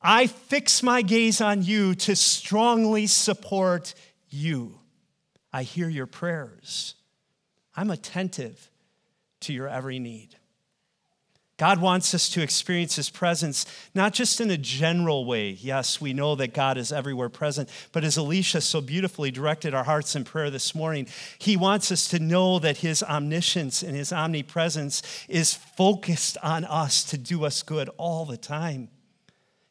I 0.00 0.26
fix 0.26 0.82
my 0.82 1.02
gaze 1.02 1.40
on 1.40 1.62
you 1.62 1.94
to 1.94 2.16
strongly 2.16 3.06
support 3.06 3.94
you. 4.28 4.78
I 5.52 5.62
hear 5.62 5.88
your 5.88 6.06
prayers. 6.06 6.94
I'm 7.74 7.90
attentive 7.90 8.70
to 9.40 9.52
your 9.52 9.68
every 9.68 9.98
need. 9.98 10.36
God 11.58 11.80
wants 11.80 12.14
us 12.14 12.28
to 12.30 12.42
experience 12.42 12.96
His 12.96 13.10
presence, 13.10 13.66
not 13.94 14.14
just 14.14 14.40
in 14.40 14.50
a 14.50 14.56
general 14.56 15.24
way. 15.24 15.50
Yes, 15.50 16.00
we 16.00 16.12
know 16.12 16.34
that 16.34 16.54
God 16.54 16.78
is 16.78 16.90
everywhere 16.90 17.28
present, 17.28 17.68
but 17.92 18.04
as 18.04 18.16
Alicia 18.16 18.62
so 18.62 18.80
beautifully 18.80 19.30
directed 19.30 19.74
our 19.74 19.84
hearts 19.84 20.16
in 20.16 20.24
prayer 20.24 20.50
this 20.50 20.74
morning, 20.74 21.06
He 21.38 21.56
wants 21.56 21.92
us 21.92 22.08
to 22.08 22.18
know 22.18 22.58
that 22.58 22.78
His 22.78 23.02
omniscience 23.02 23.82
and 23.82 23.94
His 23.94 24.12
omnipresence 24.12 25.02
is 25.28 25.54
focused 25.54 26.38
on 26.42 26.64
us 26.64 27.04
to 27.04 27.18
do 27.18 27.44
us 27.44 27.62
good 27.62 27.90
all 27.96 28.24
the 28.24 28.38
time. 28.38 28.88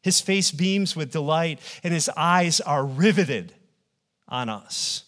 His 0.02 0.20
face 0.20 0.50
beams 0.50 0.96
with 0.96 1.12
delight, 1.12 1.60
and 1.82 1.92
His 1.92 2.08
eyes 2.16 2.60
are 2.60 2.86
riveted 2.86 3.54
on 4.28 4.48
us. 4.48 5.04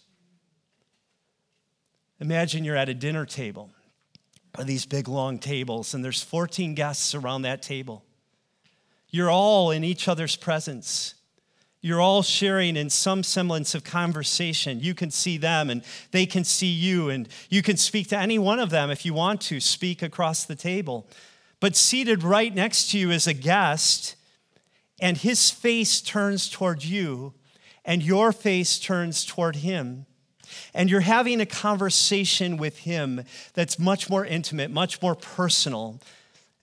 Imagine 2.20 2.64
you're 2.64 2.76
at 2.76 2.88
a 2.88 2.94
dinner 2.94 3.24
table 3.26 3.70
are 4.56 4.64
these 4.64 4.86
big 4.86 5.08
long 5.08 5.38
tables, 5.38 5.94
and 5.94 6.04
there's 6.04 6.22
14 6.22 6.74
guests 6.74 7.14
around 7.14 7.42
that 7.42 7.62
table. 7.62 8.04
You're 9.10 9.30
all 9.30 9.70
in 9.70 9.84
each 9.84 10.08
other's 10.08 10.36
presence. 10.36 11.14
You're 11.80 12.00
all 12.00 12.22
sharing 12.22 12.76
in 12.76 12.88
some 12.88 13.22
semblance 13.22 13.74
of 13.74 13.84
conversation. 13.84 14.80
You 14.80 14.94
can 14.94 15.10
see 15.10 15.36
them 15.36 15.70
and 15.70 15.82
they 16.12 16.24
can 16.24 16.44
see 16.44 16.68
you, 16.68 17.10
and 17.10 17.28
you 17.50 17.62
can 17.62 17.76
speak 17.76 18.08
to 18.08 18.18
any 18.18 18.38
one 18.38 18.58
of 18.58 18.70
them 18.70 18.90
if 18.90 19.04
you 19.04 19.12
want 19.12 19.40
to, 19.42 19.60
speak 19.60 20.02
across 20.02 20.44
the 20.44 20.56
table. 20.56 21.06
But 21.60 21.76
seated 21.76 22.22
right 22.22 22.54
next 22.54 22.90
to 22.90 22.98
you 22.98 23.10
is 23.10 23.26
a 23.26 23.34
guest, 23.34 24.16
and 25.00 25.16
his 25.16 25.50
face 25.50 26.00
turns 26.00 26.48
toward 26.48 26.84
you, 26.84 27.34
and 27.84 28.02
your 28.02 28.32
face 28.32 28.78
turns 28.78 29.24
toward 29.24 29.56
him 29.56 30.06
and 30.72 30.90
you're 30.90 31.00
having 31.00 31.40
a 31.40 31.46
conversation 31.46 32.56
with 32.56 32.78
Him 32.78 33.24
that's 33.54 33.78
much 33.78 34.10
more 34.10 34.24
intimate, 34.24 34.70
much 34.70 35.00
more 35.00 35.14
personal. 35.14 36.00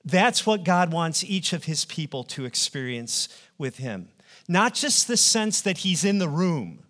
That's 0.04 0.46
what 0.46 0.64
God 0.64 0.92
wants 0.92 1.24
each 1.24 1.54
of 1.54 1.66
His 1.66 1.86
people 1.86 2.24
to 2.26 2.46
experience 2.46 3.30
with 3.58 3.78
Him. 3.78 4.10
Not 4.48 4.74
just 4.74 5.08
the 5.08 5.18
sense 5.18 5.62
that 5.62 5.80
He's 5.80 6.04
in 6.04 6.20
the 6.20 6.30
room, 6.30 6.84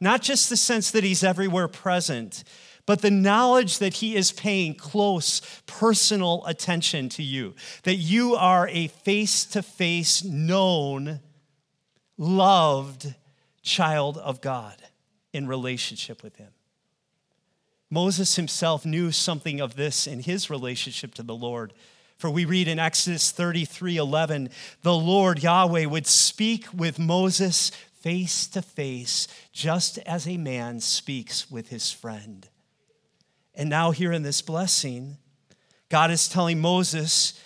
not 0.00 0.22
just 0.22 0.50
the 0.50 0.56
sense 0.56 0.90
that 0.90 1.04
He's 1.04 1.24
everywhere 1.24 1.68
present, 1.68 2.44
but 2.84 3.02
the 3.02 3.10
knowledge 3.10 3.78
that 3.78 3.94
He 3.94 4.16
is 4.16 4.32
paying 4.32 4.74
close, 4.74 5.40
personal 5.66 6.44
attention 6.46 7.08
to 7.10 7.22
you, 7.22 7.54
that 7.82 7.96
you 7.96 8.34
are 8.34 8.68
a 8.68 8.88
face 8.88 9.44
to 9.46 9.62
face, 9.62 10.24
known, 10.24 11.20
loved 12.16 13.14
child 13.62 14.16
of 14.18 14.40
God 14.40 14.76
in 15.36 15.46
relationship 15.46 16.22
with 16.22 16.36
him. 16.36 16.48
Moses 17.90 18.36
himself 18.36 18.84
knew 18.84 19.12
something 19.12 19.60
of 19.60 19.76
this 19.76 20.06
in 20.06 20.20
his 20.20 20.50
relationship 20.50 21.14
to 21.14 21.22
the 21.22 21.34
Lord. 21.34 21.72
For 22.16 22.30
we 22.30 22.46
read 22.46 22.66
in 22.66 22.78
Exodus 22.78 23.30
33 23.30 23.98
11, 23.98 24.48
the 24.82 24.94
Lord 24.94 25.42
Yahweh 25.42 25.84
would 25.84 26.06
speak 26.06 26.66
with 26.74 26.98
Moses 26.98 27.70
face 28.00 28.46
to 28.48 28.62
face, 28.62 29.28
just 29.52 29.98
as 29.98 30.26
a 30.26 30.38
man 30.38 30.80
speaks 30.80 31.50
with 31.50 31.68
his 31.68 31.92
friend. 31.92 32.48
And 33.54 33.68
now, 33.68 33.90
here 33.90 34.12
in 34.12 34.22
this 34.22 34.42
blessing, 34.42 35.18
God 35.90 36.10
is 36.10 36.28
telling 36.28 36.60
Moses 36.60 37.40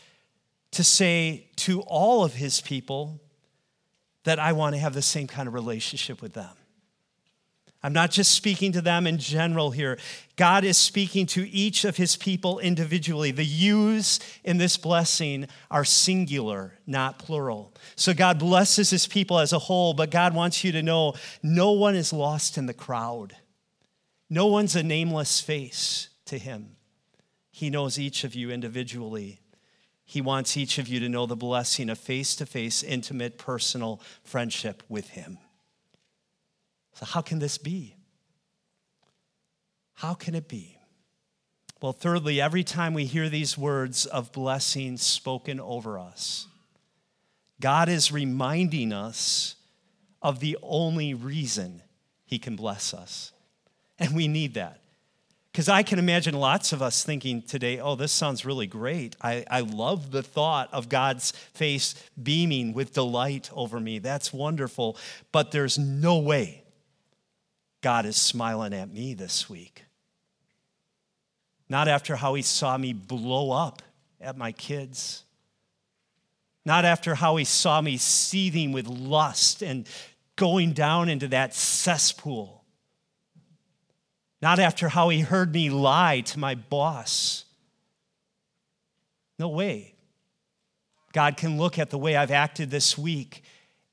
to 0.72 0.85
say 0.85 1.48
to 1.57 1.81
all 1.83 2.24
of 2.24 2.35
his 2.35 2.61
people 2.61 3.20
that 4.24 4.38
I 4.38 4.53
want 4.53 4.74
to 4.74 4.81
have 4.81 4.94
the 4.94 5.03
same 5.03 5.26
kind 5.26 5.48
of 5.48 5.55
relationship 5.55 6.22
with 6.22 6.35
them. 6.35 6.50
I'm 7.83 7.95
not 7.95 8.11
just 8.11 8.33
speaking 8.33 8.73
to 8.73 8.83
them 8.83 9.07
in 9.07 9.16
general 9.16 9.71
here. 9.71 9.99
God 10.37 10.64
is 10.64 10.77
speaking 10.77 11.25
to 11.27 11.49
each 11.49 11.85
of 11.85 11.97
his 11.97 12.14
people 12.14 12.59
individually. 12.59 13.31
The 13.31 13.45
yous 13.45 14.21
in 14.45 14.59
this 14.59 14.77
blessing 14.77 15.47
are 15.71 15.85
singular, 15.85 16.79
not 16.87 17.19
plural. 17.19 17.73
So 17.97 18.12
God 18.12 18.38
blesses 18.38 18.90
his 18.90 19.07
people 19.07 19.38
as 19.38 19.55
a 19.55 19.59
whole, 19.59 19.95
but 19.95 20.11
God 20.11 20.35
wants 20.35 20.62
you 20.62 20.73
to 20.73 20.83
know 20.83 21.14
no 21.43 21.73
one 21.73 21.97
is 21.97 22.12
lost 22.12 22.59
in 22.59 22.66
the 22.66 22.75
crowd. 22.75 23.35
No 24.29 24.47
one's 24.47 24.77
a 24.77 24.83
nameless 24.83 25.40
face 25.40 26.11
to 26.27 26.37
him. 26.37 26.77
He 27.51 27.71
knows 27.71 27.99
each 27.99 28.25
of 28.25 28.35
you 28.35 28.51
individually. 28.51 29.40
He 30.05 30.21
wants 30.21 30.57
each 30.57 30.79
of 30.79 30.87
you 30.87 31.01
to 31.01 31.09
know 31.09 31.25
the 31.25 31.37
blessing 31.37 31.88
of 31.88 31.99
face 31.99 32.37
to 32.37 32.47
face, 32.47 32.83
intimate, 32.83 33.38
personal 33.38 34.03
friendship 34.23 34.83
with 34.88 35.11
him. 35.11 35.38
So, 36.94 37.07
how 37.07 37.20
can 37.20 37.38
this 37.38 37.59
be? 37.59 37.94
How 39.94 40.14
can 40.14 40.35
it 40.35 40.48
be? 40.48 40.76
Well, 41.81 41.92
thirdly, 41.92 42.40
every 42.40 42.64
time 42.64 42.94
we 42.94 43.07
hear 43.07 43.29
these 43.29 43.57
words 43.57 44.05
of 44.07 44.33
blessing 44.33 44.96
spoken 44.98 45.61
over 45.61 45.98
us, 45.98 46.46
God 47.61 47.88
is 47.88 48.12
reminding 48.12 48.92
us 48.92 49.57
of 50.22 50.40
the 50.40 50.59
only 50.62 51.14
reason 51.14 51.83
He 52.26 52.38
can 52.38 52.57
bless 52.57 52.92
us. 52.92 53.33
And 53.98 54.14
we 54.14 54.29
need 54.29 54.55
that. 54.55 54.81
Because 55.53 55.68
I 55.68 55.83
can 55.83 55.98
imagine 55.98 56.35
lots 56.35 56.72
of 56.72 56.81
us 56.81 57.03
thinking 57.03 57.42
today, 57.42 57.81
oh, 57.81 57.96
this 57.96 58.12
sounds 58.12 58.44
really 58.44 58.66
great. 58.66 59.16
I, 59.20 59.44
I 59.50 59.61
love 59.61 60.12
the 60.12 60.22
thought 60.22 60.68
of 60.72 60.88
God's 60.88 61.33
face 61.55 61.94
beaming 62.22 62.72
with 62.72 62.92
delight 62.92 63.50
over 63.53 63.81
me. 63.81 63.98
That's 63.98 64.33
wonderful. 64.33 64.96
But 65.33 65.50
there's 65.50 65.76
no 65.79 66.18
way 66.18 66.62
God 67.83 68.07
is 68.07 68.16
smiling 68.16 68.75
at 68.75 68.93
me 68.93 69.14
this 69.14 69.49
week. 69.49 69.85
Not 71.69 71.88
after 71.88 72.16
how 72.16 72.35
he 72.35 72.43
saw 72.43 72.77
me 72.77 72.93
blow 72.93 73.53
up 73.53 73.83
at 74.21 74.37
my 74.37 74.53
kids. 74.53 75.25
Not 76.64 76.85
after 76.85 77.14
how 77.14 77.37
he 77.37 77.45
saw 77.45 77.81
me 77.81 77.97
seething 77.97 78.73
with 78.73 78.87
lust 78.87 79.62
and 79.62 79.88
going 80.37 80.73
down 80.73 81.09
into 81.09 81.29
that 81.29 81.55
cesspool. 81.55 82.64
Not 84.43 84.59
after 84.59 84.88
how 84.88 85.09
he 85.11 85.21
heard 85.21 85.53
me 85.53 85.71
lie 85.71 86.21
to 86.23 86.38
my 86.38 86.55
boss. 86.55 87.45
No 89.38 89.49
way. 89.49 89.95
God 91.12 91.37
can 91.37 91.59
look 91.59 91.79
at 91.79 91.90
the 91.90 91.99
way 91.99 92.16
I've 92.16 92.31
acted 92.31 92.71
this 92.71 92.97
week 92.97 93.43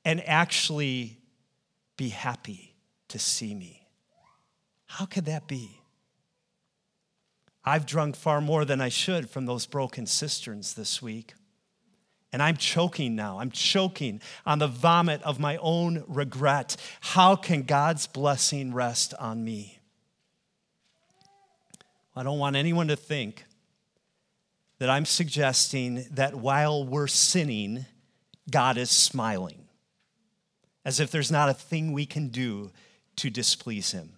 and 0.04 0.26
actually 0.26 1.18
be 1.96 2.10
happy 2.10 2.74
to 3.08 3.18
see 3.18 3.54
me. 3.54 3.77
How 4.88 5.06
could 5.06 5.26
that 5.26 5.46
be? 5.46 5.80
I've 7.64 7.86
drunk 7.86 8.16
far 8.16 8.40
more 8.40 8.64
than 8.64 8.80
I 8.80 8.88
should 8.88 9.28
from 9.28 9.46
those 9.46 9.66
broken 9.66 10.06
cisterns 10.06 10.74
this 10.74 11.00
week. 11.02 11.34
And 12.32 12.42
I'm 12.42 12.56
choking 12.56 13.14
now. 13.14 13.38
I'm 13.38 13.50
choking 13.50 14.20
on 14.44 14.58
the 14.58 14.66
vomit 14.66 15.22
of 15.22 15.38
my 15.38 15.58
own 15.58 16.04
regret. 16.08 16.76
How 17.00 17.36
can 17.36 17.62
God's 17.62 18.06
blessing 18.06 18.74
rest 18.74 19.14
on 19.18 19.44
me? 19.44 19.78
I 22.16 22.22
don't 22.22 22.38
want 22.38 22.56
anyone 22.56 22.88
to 22.88 22.96
think 22.96 23.44
that 24.78 24.90
I'm 24.90 25.04
suggesting 25.04 26.06
that 26.12 26.34
while 26.34 26.84
we're 26.84 27.06
sinning, 27.06 27.86
God 28.50 28.76
is 28.76 28.90
smiling, 28.90 29.68
as 30.84 31.00
if 31.00 31.10
there's 31.10 31.30
not 31.30 31.48
a 31.48 31.54
thing 31.54 31.92
we 31.92 32.06
can 32.06 32.28
do 32.28 32.70
to 33.16 33.30
displease 33.30 33.92
Him. 33.92 34.17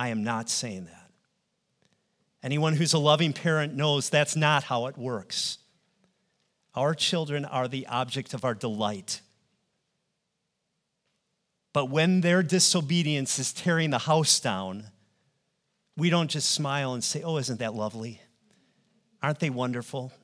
I 0.00 0.08
am 0.08 0.24
not 0.24 0.48
saying 0.48 0.86
that. 0.86 1.10
Anyone 2.42 2.72
who's 2.72 2.94
a 2.94 2.98
loving 2.98 3.34
parent 3.34 3.74
knows 3.74 4.08
that's 4.08 4.34
not 4.34 4.64
how 4.64 4.86
it 4.86 4.96
works. 4.96 5.58
Our 6.74 6.94
children 6.94 7.44
are 7.44 7.68
the 7.68 7.86
object 7.86 8.32
of 8.32 8.42
our 8.42 8.54
delight. 8.54 9.20
But 11.74 11.90
when 11.90 12.22
their 12.22 12.42
disobedience 12.42 13.38
is 13.38 13.52
tearing 13.52 13.90
the 13.90 13.98
house 13.98 14.40
down, 14.40 14.84
we 15.98 16.08
don't 16.08 16.30
just 16.30 16.48
smile 16.50 16.94
and 16.94 17.04
say, 17.04 17.22
Oh, 17.22 17.36
isn't 17.36 17.58
that 17.58 17.74
lovely? 17.74 18.22
Aren't 19.22 19.40
they 19.40 19.50
wonderful? 19.50 20.14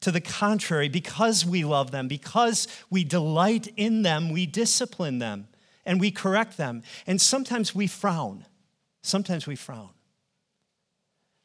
To 0.00 0.10
the 0.10 0.22
contrary, 0.22 0.88
because 0.88 1.44
we 1.44 1.62
love 1.62 1.90
them, 1.90 2.08
because 2.08 2.66
we 2.88 3.04
delight 3.04 3.68
in 3.76 4.00
them, 4.00 4.30
we 4.30 4.46
discipline 4.46 5.18
them 5.18 5.48
and 5.84 6.00
we 6.00 6.10
correct 6.10 6.56
them. 6.56 6.82
And 7.06 7.20
sometimes 7.20 7.74
we 7.74 7.86
frown. 7.86 8.46
Sometimes 9.08 9.46
we 9.46 9.56
frown. 9.56 9.88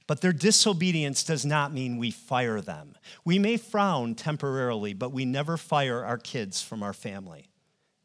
But 0.06 0.19
their 0.19 0.34
disobedience 0.34 1.23
does 1.23 1.45
not 1.45 1.71
mean 1.71 1.97
we 1.97 2.12
fire 2.12 2.60
them. 2.60 2.95
We 3.23 3.39
may 3.39 3.56
frown 3.56 4.15
temporarily, 4.15 4.93
but 4.93 5.13
we 5.13 5.23
never 5.23 5.56
fire 5.56 6.04
our 6.04 6.17
kids 6.17 6.62
from 6.62 6.84
our 6.84 6.91
family. 6.91 7.47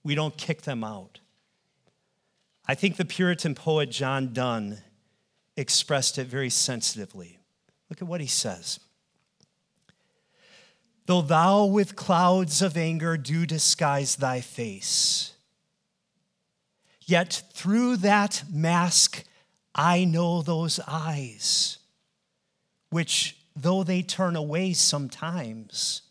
We 0.04 0.14
don't 0.14 0.36
kick 0.36 0.62
them 0.62 0.84
out. 0.84 1.18
I 2.68 2.76
think 2.76 2.96
the 2.96 3.04
Puritan 3.04 3.56
poet 3.56 3.90
John 3.90 4.32
Donne 4.32 4.78
expressed 5.56 6.18
it 6.18 6.28
very 6.28 6.50
sensitively. 6.50 7.38
Look 7.90 8.00
at 8.00 8.06
what 8.06 8.20
he 8.20 8.28
says. 8.28 8.78
Though 11.06 11.22
thou 11.22 11.64
with 11.64 11.96
clouds 11.96 12.62
of 12.62 12.76
anger 12.76 13.16
do 13.16 13.44
disguise 13.44 14.16
thy 14.16 14.40
face, 14.40 15.32
yet 17.06 17.42
through 17.52 17.96
that 17.96 18.44
mask 18.48 19.24
I 19.78 20.04
know 20.04 20.42
those 20.42 20.80
eyes 20.88 21.78
which, 22.90 23.36
though 23.54 23.84
they 23.84 24.02
turn 24.02 24.34
away 24.34 24.72
sometimes, 24.72 26.02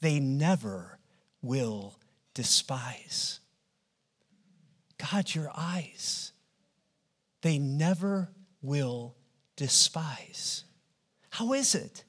they 0.00 0.20
never 0.20 1.00
will 1.42 1.98
despise. 2.32 3.40
God, 4.98 5.34
your 5.34 5.50
eyes, 5.56 6.30
they 7.42 7.58
never 7.58 8.30
will 8.62 9.16
despise. 9.56 10.62
How 11.30 11.54
is 11.54 11.74
it? 11.74 12.04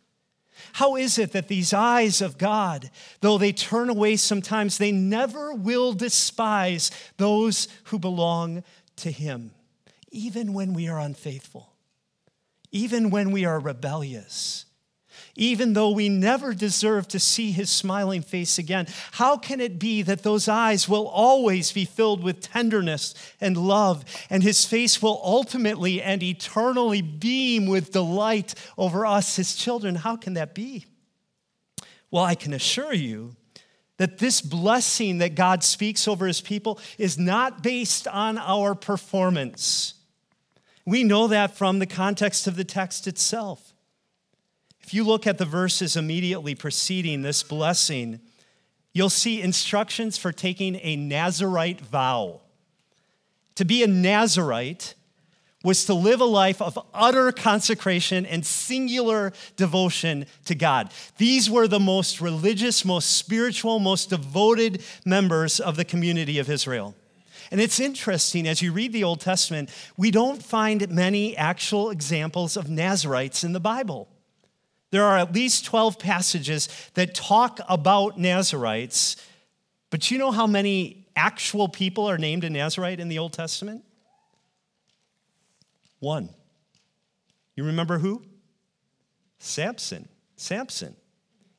How 0.74 0.96
is 0.96 1.18
it 1.18 1.32
that 1.32 1.48
these 1.48 1.74
eyes 1.74 2.22
of 2.22 2.38
God, 2.38 2.92
though 3.22 3.40
they 3.40 3.52
turn 3.52 3.90
away 3.90 4.16
sometimes, 4.16 4.78
they 4.78 4.92
never 4.92 5.56
will 5.56 5.94
despise 5.94 6.92
those 7.18 7.68
who 7.86 7.98
belong 7.98 8.64
to 8.98 9.10
Him, 9.10 9.52
even 10.16 10.54
when 10.54 10.74
we 10.74 10.88
are 10.88 11.00
unfaithful? 11.00 11.76
even 12.76 13.10
when 13.10 13.32
we 13.32 13.46
are 13.46 13.58
rebellious, 13.58 14.66
even 15.38 15.72
though 15.72 15.92
we 15.92 16.10
never 16.10 16.54
deserve 16.54 17.08
to 17.08 17.20
see 17.20 17.54
his 17.54 17.70
smiling 17.70 18.22
face 18.22 18.58
again, 18.58 18.86
how 19.14 19.38
can 19.38 19.62
it 19.62 19.80
be 19.80 20.02
that 20.02 20.24
those 20.24 20.50
eyes 20.50 20.90
will 20.90 21.08
always 21.08 21.72
be 21.72 21.86
filled 21.86 22.22
with 22.22 22.42
tenderness 22.42 23.16
and 23.40 23.56
love, 23.56 24.04
and 24.30 24.44
his 24.44 24.66
face 24.66 25.02
will 25.02 25.22
ultimately 25.24 26.02
and 26.02 26.22
eternally 26.22 27.02
beam 27.02 27.66
with 27.66 27.94
delight 27.94 28.54
over 28.78 29.06
us, 29.06 29.38
his 29.38 29.56
children? 29.56 29.96
How 29.96 30.18
can 30.18 30.34
that 30.34 30.54
be? 30.54 30.86
Well, 32.12 32.26
I 32.26 32.36
can 32.36 32.52
assure 32.52 32.94
you 32.94 33.38
that 33.98 34.18
this 34.18 34.42
blessing 34.42 35.20
that 35.20 35.36
God 35.36 35.64
speaks 35.64 36.10
over 36.10 36.28
his 36.28 36.42
people 36.42 36.78
is 36.98 37.18
not 37.18 37.64
based 37.64 38.06
on 38.06 38.38
our 38.38 38.76
performance. 38.76 39.95
We 40.86 41.04
know 41.04 41.28
that 41.28 41.56
from 41.56 41.80
the 41.80 41.86
context 41.86 42.48
of 42.48 42.56
the 42.56 42.64
text 42.64 43.08
itself. 43.08 43.74
If 44.82 44.94
you 44.94 45.04
look 45.04 45.26
at 45.26 45.40
the 45.40 45.46
verses 45.46 45.96
immediately 45.96 46.54
preceding 46.54 47.24
this 47.24 47.42
blessing, 47.42 48.20
you'll 48.94 49.10
see 49.10 49.42
instructions 49.42 50.18
for 50.18 50.32
taking 50.32 50.76
a 50.76 50.96
Nazarite 50.96 51.82
vow. 51.82 52.42
To 53.56 53.66
be 53.66 53.82
a 53.82 53.88
Nazarite 53.88 54.94
was 55.64 55.86
to 55.86 55.96
live 55.96 56.22
a 56.22 56.26
life 56.26 56.62
of 56.62 56.78
utter 56.94 57.32
consecration 57.32 58.24
and 58.28 58.46
singular 58.46 59.34
devotion 59.56 60.28
to 60.46 60.54
God. 60.54 60.92
These 61.18 61.50
were 61.50 61.68
the 61.68 61.80
most 61.80 62.22
religious, 62.22 62.86
most 62.86 63.18
spiritual, 63.18 63.80
most 63.80 64.12
devoted 64.12 64.84
members 65.04 65.60
of 65.60 65.76
the 65.76 65.86
community 65.86 66.38
of 66.38 66.52
Israel. 66.52 66.94
And 67.52 67.62
it's 67.62 67.80
interesting 67.80 68.48
as 68.48 68.62
you 68.62 68.72
read 68.72 68.94
the 68.94 69.04
Old 69.04 69.22
Testament, 69.22 69.70
we 69.98 70.12
don't 70.12 70.42
find 70.42 70.90
many 70.90 71.36
actual 71.38 71.90
examples 71.92 72.58
of 72.58 72.70
Nazarites 72.70 73.44
in 73.44 73.54
the 73.54 73.60
Bible. 73.60 74.08
There 74.92 75.04
are 75.04 75.18
at 75.18 75.34
least 75.34 75.66
12 75.66 76.00
passages 76.00 76.70
that 76.94 77.14
talk 77.14 77.60
about 77.68 78.20
Nazarites, 78.20 79.18
but 79.90 80.10
you 80.10 80.18
know 80.18 80.32
how 80.32 80.48
many 80.48 81.08
actual 81.16 81.68
people 81.68 82.10
are 82.10 82.18
named 82.18 82.44
a 82.44 82.50
Nazarite 82.50 83.00
in 83.00 83.10
the 83.10 83.20
Old 83.20 83.34
Testament? 83.34 83.84
One. 86.00 86.30
You 87.56 87.64
remember 87.66 87.98
who? 87.98 88.24
Samson. 89.40 90.08
Samson. 90.36 90.96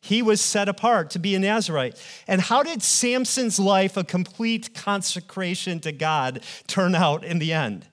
He 0.07 0.23
was 0.23 0.41
set 0.41 0.69
apart 0.69 1.11
to 1.11 1.19
be 1.19 1.35
a 1.35 1.41
Nazarite. 1.41 2.01
And 2.29 2.41
how 2.41 2.63
did 2.63 2.81
Samson's 2.81 3.59
life, 3.59 3.97
a 3.97 4.05
complete 4.05 4.73
consecration 4.73 5.81
to 5.81 5.91
God, 5.91 6.43
turn 6.69 6.95
out 6.95 7.25
in 7.25 7.41
the 7.41 7.53
end? 7.53 7.87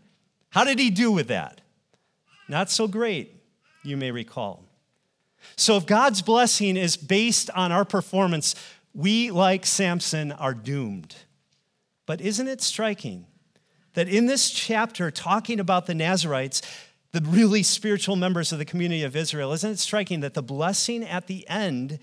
How 0.51 0.63
did 0.63 0.77
he 0.77 0.91
do 0.91 1.11
with 1.11 1.27
that? 1.29 1.61
Not 2.47 2.69
so 2.69 2.87
great, 2.87 3.35
you 3.81 3.97
may 3.97 4.11
recall. 4.11 4.63
So, 5.55 5.75
if 5.75 5.87
God's 5.87 6.21
blessing 6.21 6.77
is 6.77 6.95
based 6.95 7.49
on 7.49 7.71
our 7.71 7.83
performance, 7.83 8.53
we, 8.93 9.31
like 9.31 9.65
Samson, 9.65 10.31
are 10.31 10.53
doomed. 10.53 11.15
But 12.05 12.21
isn't 12.21 12.47
it 12.47 12.61
striking 12.61 13.25
that 13.93 14.07
in 14.07 14.27
this 14.27 14.51
chapter, 14.51 15.09
talking 15.09 15.59
about 15.59 15.87
the 15.87 15.95
Nazarites, 15.95 16.61
the 17.13 17.21
really 17.21 17.61
spiritual 17.61 18.15
members 18.15 18.51
of 18.51 18.57
the 18.57 18.65
community 18.65 19.03
of 19.03 19.15
Israel, 19.15 19.53
isn't 19.53 19.71
it 19.71 19.79
striking 19.79 20.21
that 20.21 20.33
the 20.33 20.41
blessing 20.41 21.03
at 21.03 21.27
the 21.27 21.47
end 21.47 21.99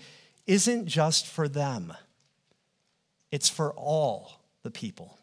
isn't 0.47 0.87
just 0.87 1.27
for 1.27 1.49
them? 1.49 1.93
It's 3.29 3.49
for 3.49 3.73
all 3.73 4.41
the 4.63 4.71
people. 4.71 5.17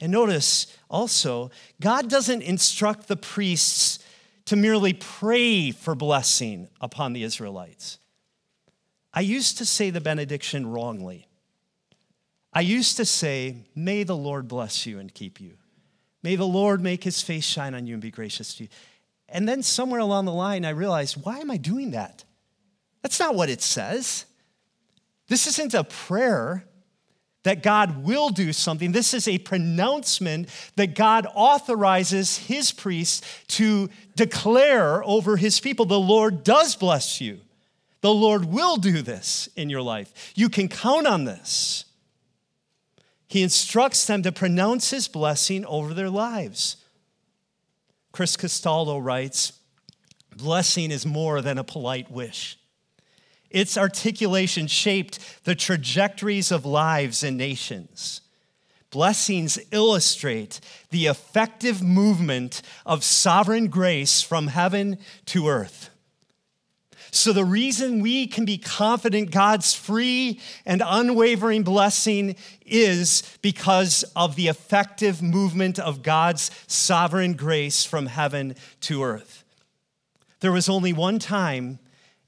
And 0.00 0.12
notice 0.12 0.66
also, 0.90 1.50
God 1.80 2.10
doesn't 2.10 2.42
instruct 2.42 3.06
the 3.06 3.16
priests 3.16 4.00
to 4.46 4.56
merely 4.56 4.92
pray 4.92 5.70
for 5.70 5.94
blessing 5.94 6.68
upon 6.80 7.12
the 7.12 7.22
Israelites. 7.22 7.98
I 9.14 9.20
used 9.20 9.58
to 9.58 9.64
say 9.64 9.90
the 9.90 10.00
benediction 10.00 10.66
wrongly. 10.66 11.28
I 12.52 12.60
used 12.60 12.96
to 12.96 13.04
say, 13.04 13.64
May 13.74 14.02
the 14.02 14.16
Lord 14.16 14.48
bless 14.48 14.86
you 14.86 14.98
and 14.98 15.12
keep 15.14 15.40
you. 15.40 15.56
May 16.26 16.34
the 16.34 16.44
Lord 16.44 16.82
make 16.82 17.04
his 17.04 17.22
face 17.22 17.44
shine 17.44 17.72
on 17.72 17.86
you 17.86 17.94
and 17.94 18.02
be 18.02 18.10
gracious 18.10 18.54
to 18.54 18.64
you. 18.64 18.68
And 19.28 19.48
then 19.48 19.62
somewhere 19.62 20.00
along 20.00 20.24
the 20.24 20.32
line, 20.32 20.64
I 20.64 20.70
realized, 20.70 21.24
why 21.24 21.38
am 21.38 21.52
I 21.52 21.56
doing 21.56 21.92
that? 21.92 22.24
That's 23.00 23.20
not 23.20 23.36
what 23.36 23.48
it 23.48 23.62
says. 23.62 24.24
This 25.28 25.46
isn't 25.46 25.72
a 25.72 25.84
prayer 25.84 26.64
that 27.44 27.62
God 27.62 28.02
will 28.02 28.30
do 28.30 28.52
something. 28.52 28.90
This 28.90 29.14
is 29.14 29.28
a 29.28 29.38
pronouncement 29.38 30.48
that 30.74 30.96
God 30.96 31.28
authorizes 31.32 32.38
his 32.38 32.72
priests 32.72 33.22
to 33.50 33.88
declare 34.16 35.04
over 35.04 35.36
his 35.36 35.60
people 35.60 35.86
the 35.86 36.00
Lord 36.00 36.42
does 36.42 36.74
bless 36.74 37.20
you. 37.20 37.38
The 38.00 38.12
Lord 38.12 38.46
will 38.46 38.78
do 38.78 39.00
this 39.00 39.48
in 39.54 39.70
your 39.70 39.82
life. 39.82 40.32
You 40.34 40.48
can 40.48 40.66
count 40.66 41.06
on 41.06 41.24
this. 41.24 41.84
He 43.26 43.42
instructs 43.42 44.06
them 44.06 44.22
to 44.22 44.32
pronounce 44.32 44.90
his 44.90 45.08
blessing 45.08 45.64
over 45.66 45.92
their 45.92 46.10
lives. 46.10 46.76
Chris 48.12 48.36
Castaldo 48.36 48.98
writes 48.98 49.52
Blessing 50.36 50.90
is 50.90 51.06
more 51.06 51.40
than 51.40 51.58
a 51.58 51.64
polite 51.64 52.10
wish. 52.10 52.58
Its 53.50 53.78
articulation 53.78 54.66
shaped 54.66 55.44
the 55.44 55.54
trajectories 55.54 56.52
of 56.52 56.66
lives 56.66 57.22
and 57.22 57.36
nations. 57.36 58.20
Blessings 58.90 59.58
illustrate 59.72 60.60
the 60.90 61.06
effective 61.06 61.82
movement 61.82 62.62
of 62.84 63.02
sovereign 63.02 63.68
grace 63.68 64.22
from 64.22 64.48
heaven 64.48 64.98
to 65.26 65.48
earth. 65.48 65.90
So, 67.16 67.32
the 67.32 67.46
reason 67.46 68.00
we 68.00 68.26
can 68.26 68.44
be 68.44 68.58
confident 68.58 69.30
God's 69.30 69.72
free 69.72 70.38
and 70.66 70.82
unwavering 70.84 71.62
blessing 71.62 72.36
is 72.66 73.22
because 73.40 74.04
of 74.14 74.36
the 74.36 74.48
effective 74.48 75.22
movement 75.22 75.78
of 75.78 76.02
God's 76.02 76.50
sovereign 76.66 77.32
grace 77.32 77.84
from 77.86 78.04
heaven 78.04 78.54
to 78.82 79.02
earth. 79.02 79.44
There 80.40 80.52
was 80.52 80.68
only 80.68 80.92
one 80.92 81.18
time 81.18 81.78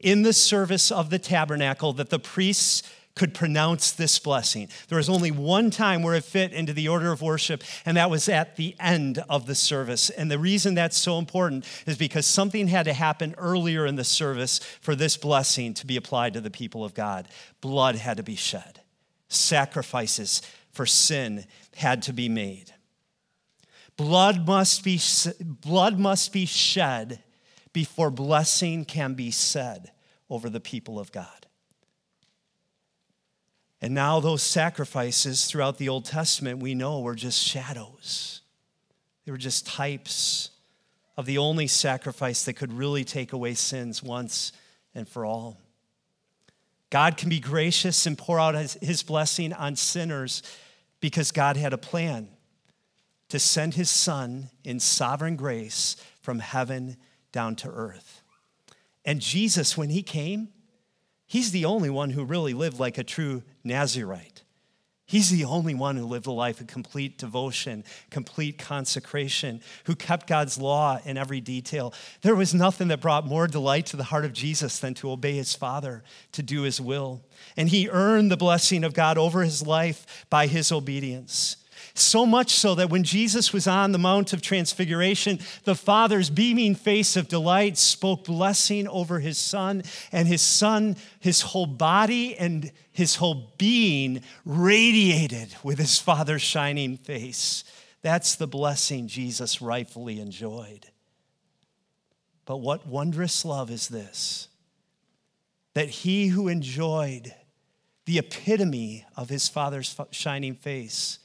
in 0.01 0.23
the 0.23 0.33
service 0.33 0.91
of 0.91 1.11
the 1.11 1.19
tabernacle 1.19 1.93
that 1.93 2.09
the 2.09 2.19
priests 2.19 2.83
could 3.19 3.35
pronounce 3.35 3.93
this 3.93 4.19
blessing. 4.19 4.69
There 4.89 4.97
was 4.97 5.09
only 5.09 5.31
one 5.31 5.71
time 5.71 6.03
where 6.03 6.15
it 6.15 6.25
fit 6.25 6.53
into 6.53 6.73
the 6.73 6.89
order 6.89 7.13
of 7.13 7.21
worship, 7.21 7.63
and 7.85 7.97
that 7.97 8.11
was 8.11 8.29
at 8.29 8.57
the 8.57 8.75
end 8.81 9.23
of 9.29 9.47
the 9.47 9.55
service. 9.55 10.09
And 10.09 10.31
the 10.31 10.39
reason 10.39 10.75
that's 10.75 10.97
so 10.97 11.19
important 11.19 11.67
is 11.87 11.99
because 11.99 12.25
something 12.27 12.69
had 12.69 12.85
to 12.85 12.93
happen 12.93 13.35
earlier 13.37 13.85
in 13.85 13.97
the 13.97 14.05
service 14.05 14.59
for 14.81 14.95
this 14.95 15.17
blessing 15.17 15.75
to 15.75 15.87
be 15.87 15.97
applied 15.97 16.33
to 16.35 16.41
the 16.41 16.51
people 16.51 16.85
of 16.85 16.95
God. 16.95 17.29
Blood 17.61 17.97
had 17.97 18.17
to 18.17 18.23
be 18.23 18.37
shed, 18.37 18.81
sacrifices 19.29 20.41
for 20.73 20.87
sin 20.87 21.45
had 21.77 22.03
to 22.03 22.13
be 22.13 22.29
made. 22.29 22.73
Blood 23.97 24.47
must 24.47 24.85
be, 24.85 25.01
blood 25.41 25.99
must 25.99 26.33
be 26.33 26.47
shed 26.47 27.23
before 27.73 28.11
blessing 28.11 28.85
can 28.85 29.15
be 29.15 29.33
said 29.33 29.91
over 30.31 30.49
the 30.49 30.61
people 30.61 31.01
of 31.01 31.11
God. 31.11 31.38
And 33.81 33.95
now, 33.95 34.19
those 34.19 34.43
sacrifices 34.43 35.45
throughout 35.45 35.79
the 35.79 35.89
Old 35.89 36.05
Testament, 36.05 36.59
we 36.59 36.75
know 36.75 37.01
were 37.01 37.15
just 37.15 37.43
shadows. 37.43 38.41
They 39.25 39.31
were 39.31 39.39
just 39.39 39.67
types 39.67 40.51
of 41.17 41.27
the 41.27 41.39
only 41.39 41.67
sacrifice 41.67 42.45
that 42.45 42.55
could 42.55 42.73
really 42.73 43.05
take 43.05 43.33
away 43.33 43.55
sins 43.55 44.03
once 44.03 44.53
and 44.95 45.09
for 45.09 45.25
all. 45.25 45.61
God 46.91 47.17
can 47.17 47.29
be 47.29 47.39
gracious 47.39 48.07
and 48.07 48.17
pour 48.17 48.41
out 48.41 48.55
his 48.55 49.03
blessing 49.03 49.53
on 49.53 49.77
sinners 49.77 50.43
because 51.01 51.31
God 51.31 51.57
had 51.57 51.73
a 51.73 51.79
plan 51.79 52.29
to 53.29 53.39
send 53.39 53.75
his 53.75 53.91
son 53.91 54.49
in 54.65 54.81
sovereign 54.81 55.37
grace 55.37 55.97
from 56.23 56.39
heaven 56.39 56.97
down 57.31 57.57
to 57.57 57.69
earth. 57.69 58.23
And 59.05 59.21
Jesus, 59.21 59.77
when 59.77 59.91
he 59.91 60.03
came, 60.03 60.49
he's 61.29 61.53
the 61.53 61.65
only 61.65 61.91
one 61.91 62.11
who 62.11 62.25
really 62.25 62.55
lived 62.55 62.81
like 62.81 62.99
a 62.99 63.05
true 63.05 63.43
Nazarite. 63.63 64.43
He's 65.09 65.31
the 65.31 65.47
only 65.47 65.75
one 65.75 65.97
who 65.97 66.05
lived 66.05 66.27
a 66.27 66.33
life 66.33 66.61
of 66.61 66.67
complete 66.67 67.17
devotion, 67.17 67.83
complete 68.11 68.59
consecration, 68.59 69.63
who 69.85 69.95
kept 69.95 70.27
God's 70.27 70.59
law 70.59 70.99
in 71.03 71.17
every 71.17 71.41
detail. 71.41 71.95
There 72.21 72.37
was 72.37 72.53
nothing 72.53 72.89
that 72.89 73.01
brought 73.01 73.27
more 73.27 73.47
delight 73.47 73.87
to 73.87 73.97
the 73.97 74.05
heart 74.05 74.27
of 74.27 74.35
Jesus 74.35 74.79
than 74.79 74.93
to 74.95 75.11
obey 75.11 75.37
his 75.37 75.55
Father, 75.55 76.03
to 76.33 76.43
do 76.43 76.63
his 76.63 76.79
will. 76.79 77.23
And 77.57 77.71
he 77.71 77.89
earned 77.89 78.31
the 78.31 78.37
blessing 78.37 78.85
of 78.85 78.93
God 78.93 79.17
over 79.17 79.43
his 79.43 79.67
life 79.67 80.27
by 80.29 80.47
his 80.47 80.71
obedience. 80.71 81.57
So 81.95 82.27
much 82.27 82.51
so 82.51 82.75
that 82.77 82.91
when 82.91 83.05
Jesus 83.05 83.53
was 83.53 83.67
on 83.67 83.93
the 83.93 83.99
Mount 83.99 84.33
of 84.33 84.43
Transfiguration, 84.43 85.39
the 85.65 85.75
Father's 85.75 86.31
beaming 86.31 86.75
face 86.75 87.17
of 87.17 87.29
delight 87.29 87.79
spoke 87.79 88.25
blessing 88.25 88.89
over 88.89 89.21
his 89.21 89.39
Son, 89.39 89.83
and 90.13 90.29
his 90.29 90.43
Son, 90.43 90.97
his 91.21 91.41
whole 91.43 91.67
body 91.67 92.37
and 92.37 92.71
his 92.93 93.17
whole 93.17 93.53
being 93.59 94.23
radiated 94.45 95.55
with 95.63 95.79
his 95.79 95.99
Father's 95.99 96.43
shining 96.43 96.97
face. 96.97 97.65
That's 98.03 98.37
the 98.37 98.47
blessing 98.47 99.09
Jesus 99.09 99.61
rightfully 99.61 100.21
enjoyed. 100.21 100.87
But 102.45 102.59
what 102.59 102.87
wondrous 102.87 103.45
love 103.45 103.71
is 103.71 103.89
this? 103.89 104.49
That 105.75 105.89
he 105.89 106.29
who 106.29 106.49
enjoyed 106.49 107.35
the 108.07 108.19
epitome 108.19 109.05
of 109.17 109.29
his 109.29 109.49
Father's 109.49 109.95
shining 110.13 110.55
face 110.55 111.19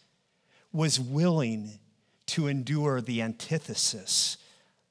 was 0.73 0.99
willing 0.99 1.79
to 2.25 2.47
endure 2.47 2.99
the 2.99 3.21
antithesis 3.21 4.37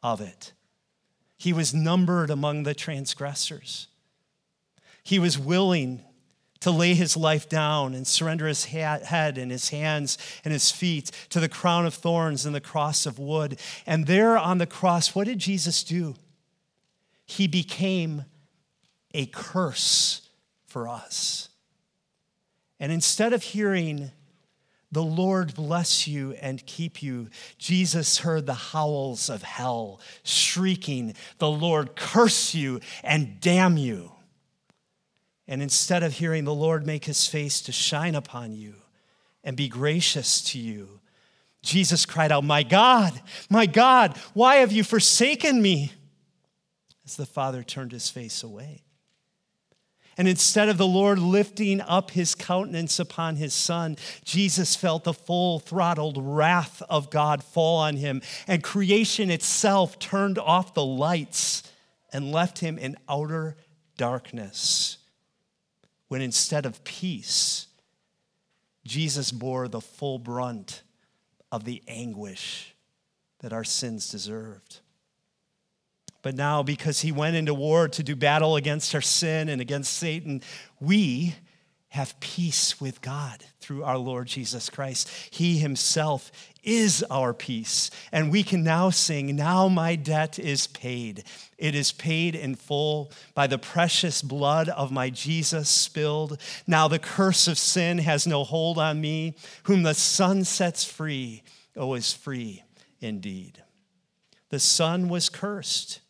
of 0.03 0.21
it. 0.21 0.53
He 1.37 1.53
was 1.53 1.75
numbered 1.75 2.31
among 2.31 2.63
the 2.63 2.75
transgressors. 2.75 3.89
He 5.03 5.19
was 5.19 5.39
willing 5.39 6.03
to 6.61 6.71
lay 6.71 6.95
his 6.95 7.17
life 7.17 7.49
down 7.49 7.93
and 7.93 8.07
surrender 8.07 8.47
his 8.47 8.67
head 8.67 9.37
and 9.37 9.51
his 9.51 9.71
hands 9.71 10.17
and 10.45 10.53
his 10.53 10.71
feet 10.71 11.11
to 11.31 11.41
the 11.41 11.49
crown 11.49 11.85
of 11.85 11.95
thorns 11.95 12.47
and 12.47 12.55
the 12.55 12.61
cross 12.61 13.05
of 13.05 13.19
wood. 13.19 13.59
And 13.85 14.07
there 14.07 14.39
on 14.39 14.59
the 14.59 14.67
cross, 14.67 15.13
what 15.13 15.27
did 15.27 15.41
Jesus 15.41 15.83
do? 15.83 16.15
He 17.27 17.49
became 17.49 18.27
a 19.13 19.27
curse 19.27 20.29
for 20.67 20.87
us. 20.87 21.49
And 22.79 22.93
instead 22.93 23.33
of 23.33 23.43
hearing 23.43 24.13
the 24.93 25.03
Lord 25.03 25.55
bless 25.55 26.07
you 26.07 26.33
and 26.33 26.65
keep 26.67 27.03
you. 27.03 27.29
Jesus 27.57 28.19
heard 28.19 28.45
the 28.45 28.53
howls 28.53 29.31
of 29.31 29.43
hell, 29.43 30.01
shrieking, 30.23 31.15
The 31.39 31.51
Lord 31.51 31.97
curse 31.97 32.55
you 32.55 32.81
and 33.03 33.41
damn 33.41 33.79
you. 33.79 34.13
And 35.49 35.63
instead 35.63 36.03
of 36.03 36.13
hearing 36.13 36.45
the 36.45 36.55
Lord 36.55 36.87
make 36.87 37.07
his 37.07 37.27
face 37.27 37.63
to 37.63 37.73
shine 37.73 38.15
upon 38.15 38.53
you 38.53 38.75
and 39.43 39.57
be 39.57 39.69
gracious 39.69 40.43
to 40.53 40.59
you, 40.59 41.01
Jesus 41.63 42.05
cried 42.05 42.31
out, 42.31 42.45
My 42.45 42.63
God, 42.63 43.19
my 43.49 43.65
God, 43.65 44.19
why 44.35 44.57
have 44.57 44.73
you 44.73 44.85
forsaken 44.85 45.63
me? 45.63 45.93
As 47.05 47.17
the 47.17 47.27
Father 47.27 47.63
turned 47.63 47.93
his 47.93 48.11
face 48.11 48.43
away. 48.43 48.83
And 50.19 50.29
instead 50.29 50.69
of 50.69 50.77
the 50.77 50.87
Lord 50.87 51.19
lifting 51.19 51.81
up 51.81 52.11
his 52.11 52.35
countenance 52.35 52.99
upon 52.99 53.37
his 53.37 53.55
son, 53.55 53.97
Jesus 54.25 54.77
felt 54.77 55.05
the 55.05 55.15
full 55.15 55.59
throttled 55.59 56.19
wrath 56.21 56.83
of 56.91 57.11
God 57.11 57.43
fall 57.43 57.79
on 57.79 57.97
him. 57.97 58.21
And 58.47 58.63
creation 58.63 59.31
itself 59.31 59.99
turned 59.99 60.39
off 60.39 60.75
the 60.75 60.85
lights 60.85 61.63
and 62.13 62.31
left 62.31 62.59
him 62.59 62.79
in 62.79 62.97
outer 63.09 63.57
darkness. 63.97 64.99
When 66.09 66.21
instead 66.21 66.67
of 66.67 66.85
peace, 66.85 67.69
Jesus 68.85 69.33
bore 69.33 69.67
the 69.69 69.81
full 69.81 70.19
brunt 70.19 70.83
of 71.51 71.65
the 71.65 71.83
anguish 71.89 72.75
that 73.39 73.53
our 73.53 73.65
sins 73.65 74.11
deserved. 74.11 74.81
But 76.23 76.37
now, 76.37 76.63
because 76.63 77.01
he 77.01 77.13
went 77.13 77.37
into 77.37 77.53
war 77.53 77.89
to 77.89 78.03
do 78.03 78.15
battle 78.15 78.57
against 78.57 78.95
our 78.95 79.01
sin 79.01 79.49
and 79.49 79.61
against 79.61 79.93
Satan, 79.93 80.41
we 80.81 81.35
have 81.89 82.19
peace 82.21 82.81
with 82.81 83.03
God 83.03 83.45
through 83.61 83.85
our 83.85 83.99
Lord 83.99 84.27
Jesus 84.27 84.71
Christ. 84.71 85.11
He 85.31 85.59
himself 85.59 86.33
is 86.63 87.05
our 87.11 87.35
peace. 87.35 87.91
And 88.13 88.31
we 88.31 88.45
can 88.45 88.65
now 88.65 88.89
sing, 88.89 89.37
Now 89.37 89.69
my 89.69 89.97
debt 89.97 90.39
is 90.39 90.69
paid. 90.69 91.25
It 91.59 91.75
is 91.75 91.93
paid 91.93 92.35
in 92.35 92.55
full 92.55 93.13
by 93.35 93.47
the 93.47 93.59
precious 93.59 94.23
blood 94.23 94.71
of 94.71 94.91
my 94.91 95.11
Jesus 95.11 95.69
spilled. 95.69 96.41
Now 96.67 96.89
the 96.89 96.99
curse 96.99 97.47
of 97.47 97.59
sin 97.59 97.99
has 97.99 98.27
no 98.27 98.43
hold 98.43 98.79
on 98.79 99.01
me. 99.01 99.37
Whom 99.65 99.83
the 99.83 99.95
Son 99.95 100.45
sets 100.45 100.85
free, 100.85 101.43
oh, 101.77 101.93
is 101.93 102.13
free 102.13 102.63
indeed. 103.01 103.63
The 104.49 104.61
Son 104.61 105.11
was 105.11 105.29
cursed 105.29 106.01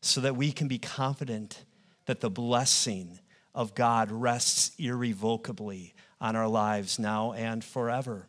so 0.00 0.20
that 0.20 0.36
we 0.36 0.52
can 0.52 0.68
be 0.68 0.78
confident 0.78 1.64
that 2.06 2.20
the 2.20 2.30
blessing 2.30 3.18
of 3.54 3.74
God 3.74 4.10
rests 4.10 4.72
irrevocably 4.78 5.94
on 6.20 6.36
our 6.36 6.48
lives 6.48 6.98
now 6.98 7.32
and 7.32 7.64
forever. 7.64 8.26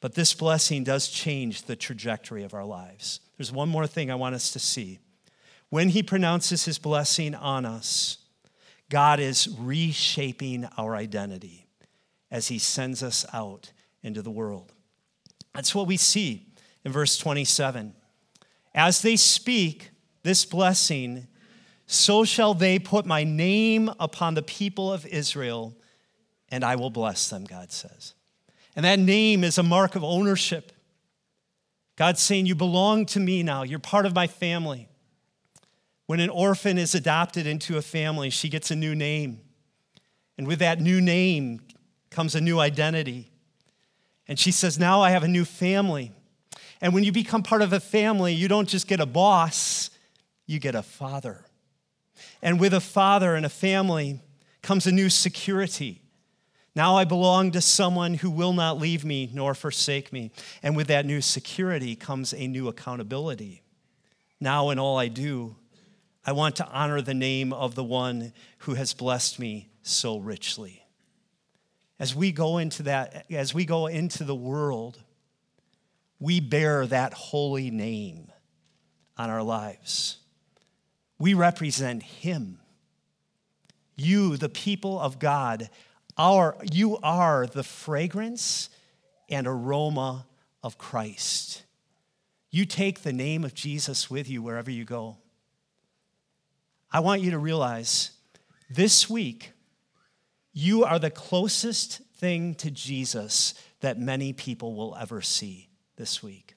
But 0.00 0.14
this 0.14 0.34
blessing 0.34 0.84
does 0.84 1.08
change 1.08 1.62
the 1.62 1.76
trajectory 1.76 2.44
of 2.44 2.54
our 2.54 2.64
lives. 2.64 3.20
There's 3.36 3.52
one 3.52 3.68
more 3.68 3.86
thing 3.86 4.10
I 4.10 4.14
want 4.14 4.34
us 4.34 4.52
to 4.52 4.58
see. 4.58 4.98
When 5.68 5.88
he 5.88 6.02
pronounces 6.02 6.64
his 6.64 6.78
blessing 6.78 7.34
on 7.34 7.64
us, 7.64 8.18
God 8.88 9.18
is 9.18 9.48
reshaping 9.58 10.68
our 10.78 10.94
identity. 10.94 11.66
as 12.30 12.48
he 12.48 12.58
sends 12.58 13.02
us 13.02 13.24
out 13.32 13.72
into 14.02 14.22
the 14.22 14.30
world. 14.30 14.72
That's 15.54 15.74
what 15.74 15.86
we 15.86 15.96
see 15.96 16.46
in 16.84 16.92
verse 16.92 17.16
27. 17.18 17.94
As 18.74 19.02
they 19.02 19.16
speak 19.16 19.90
this 20.26 20.44
blessing, 20.44 21.26
so 21.86 22.24
shall 22.24 22.52
they 22.52 22.78
put 22.78 23.06
my 23.06 23.24
name 23.24 23.90
upon 23.98 24.34
the 24.34 24.42
people 24.42 24.92
of 24.92 25.06
Israel, 25.06 25.74
and 26.50 26.64
I 26.64 26.76
will 26.76 26.90
bless 26.90 27.30
them, 27.30 27.44
God 27.44 27.72
says. 27.72 28.12
And 28.74 28.84
that 28.84 28.98
name 28.98 29.42
is 29.42 29.56
a 29.56 29.62
mark 29.62 29.94
of 29.94 30.04
ownership. 30.04 30.72
God's 31.96 32.20
saying, 32.20 32.46
You 32.46 32.54
belong 32.54 33.06
to 33.06 33.20
me 33.20 33.42
now. 33.42 33.62
You're 33.62 33.78
part 33.78 34.04
of 34.04 34.14
my 34.14 34.26
family. 34.26 34.88
When 36.06 36.20
an 36.20 36.28
orphan 36.28 36.76
is 36.76 36.94
adopted 36.94 37.46
into 37.46 37.78
a 37.78 37.82
family, 37.82 38.30
she 38.30 38.48
gets 38.48 38.70
a 38.70 38.76
new 38.76 38.94
name. 38.94 39.40
And 40.36 40.46
with 40.46 40.58
that 40.58 40.80
new 40.80 41.00
name 41.00 41.60
comes 42.10 42.34
a 42.34 42.40
new 42.40 42.58
identity. 42.60 43.30
And 44.28 44.38
she 44.38 44.50
says, 44.50 44.78
Now 44.78 45.00
I 45.00 45.10
have 45.10 45.22
a 45.22 45.28
new 45.28 45.44
family. 45.44 46.12
And 46.80 46.92
when 46.92 47.04
you 47.04 47.12
become 47.12 47.42
part 47.42 47.62
of 47.62 47.72
a 47.72 47.80
family, 47.80 48.34
you 48.34 48.48
don't 48.48 48.68
just 48.68 48.86
get 48.86 49.00
a 49.00 49.06
boss, 49.06 49.90
you 50.46 50.58
get 50.58 50.74
a 50.74 50.82
father. 50.82 51.44
And 52.40 52.58
with 52.58 52.72
a 52.72 52.80
father 52.80 53.34
and 53.34 53.44
a 53.44 53.50
family 53.50 54.20
comes 54.62 54.86
a 54.86 54.92
new 54.92 55.10
security. 55.10 56.02
Now 56.74 56.96
I 56.96 57.04
belong 57.04 57.52
to 57.52 57.60
someone 57.60 58.14
who 58.14 58.30
will 58.30 58.52
not 58.52 58.78
leave 58.78 59.04
me 59.04 59.30
nor 59.32 59.54
forsake 59.54 60.12
me. 60.12 60.30
And 60.62 60.76
with 60.76 60.88
that 60.88 61.06
new 61.06 61.20
security 61.20 61.96
comes 61.96 62.32
a 62.32 62.46
new 62.46 62.68
accountability. 62.68 63.62
Now, 64.40 64.70
in 64.70 64.78
all 64.78 64.98
I 64.98 65.08
do, 65.08 65.56
I 66.24 66.32
want 66.32 66.56
to 66.56 66.66
honor 66.66 67.00
the 67.00 67.14
name 67.14 67.52
of 67.52 67.74
the 67.74 67.84
one 67.84 68.32
who 68.58 68.74
has 68.74 68.92
blessed 68.92 69.38
me 69.38 69.70
so 69.82 70.18
richly. 70.18 70.84
As 71.98 72.14
we 72.14 72.32
go 72.32 72.58
into 72.58 72.82
that, 72.82 73.24
as 73.30 73.54
we 73.54 73.64
go 73.64 73.86
into 73.86 74.24
the 74.24 74.34
world, 74.34 75.02
we 76.18 76.40
bear 76.40 76.86
that 76.86 77.14
holy 77.14 77.70
name 77.70 78.30
on 79.16 79.30
our 79.30 79.42
lives. 79.42 80.18
We 81.18 81.34
represent 81.34 82.02
Him. 82.02 82.58
You, 83.96 84.36
the 84.36 84.48
people 84.48 85.00
of 85.00 85.18
God, 85.18 85.70
are, 86.16 86.56
you 86.70 86.98
are 86.98 87.46
the 87.46 87.62
fragrance 87.62 88.68
and 89.28 89.46
aroma 89.46 90.26
of 90.62 90.78
Christ. 90.78 91.62
You 92.50 92.64
take 92.64 93.02
the 93.02 93.12
name 93.12 93.44
of 93.44 93.54
Jesus 93.54 94.10
with 94.10 94.28
you 94.28 94.42
wherever 94.42 94.70
you 94.70 94.84
go. 94.84 95.16
I 96.90 97.00
want 97.00 97.22
you 97.22 97.30
to 97.32 97.38
realize 97.38 98.12
this 98.70 99.10
week, 99.10 99.52
you 100.52 100.84
are 100.84 100.98
the 100.98 101.10
closest 101.10 102.00
thing 102.16 102.54
to 102.56 102.70
Jesus 102.70 103.54
that 103.80 103.98
many 103.98 104.32
people 104.32 104.74
will 104.74 104.96
ever 104.98 105.20
see 105.20 105.68
this 105.96 106.22
week. 106.22 106.54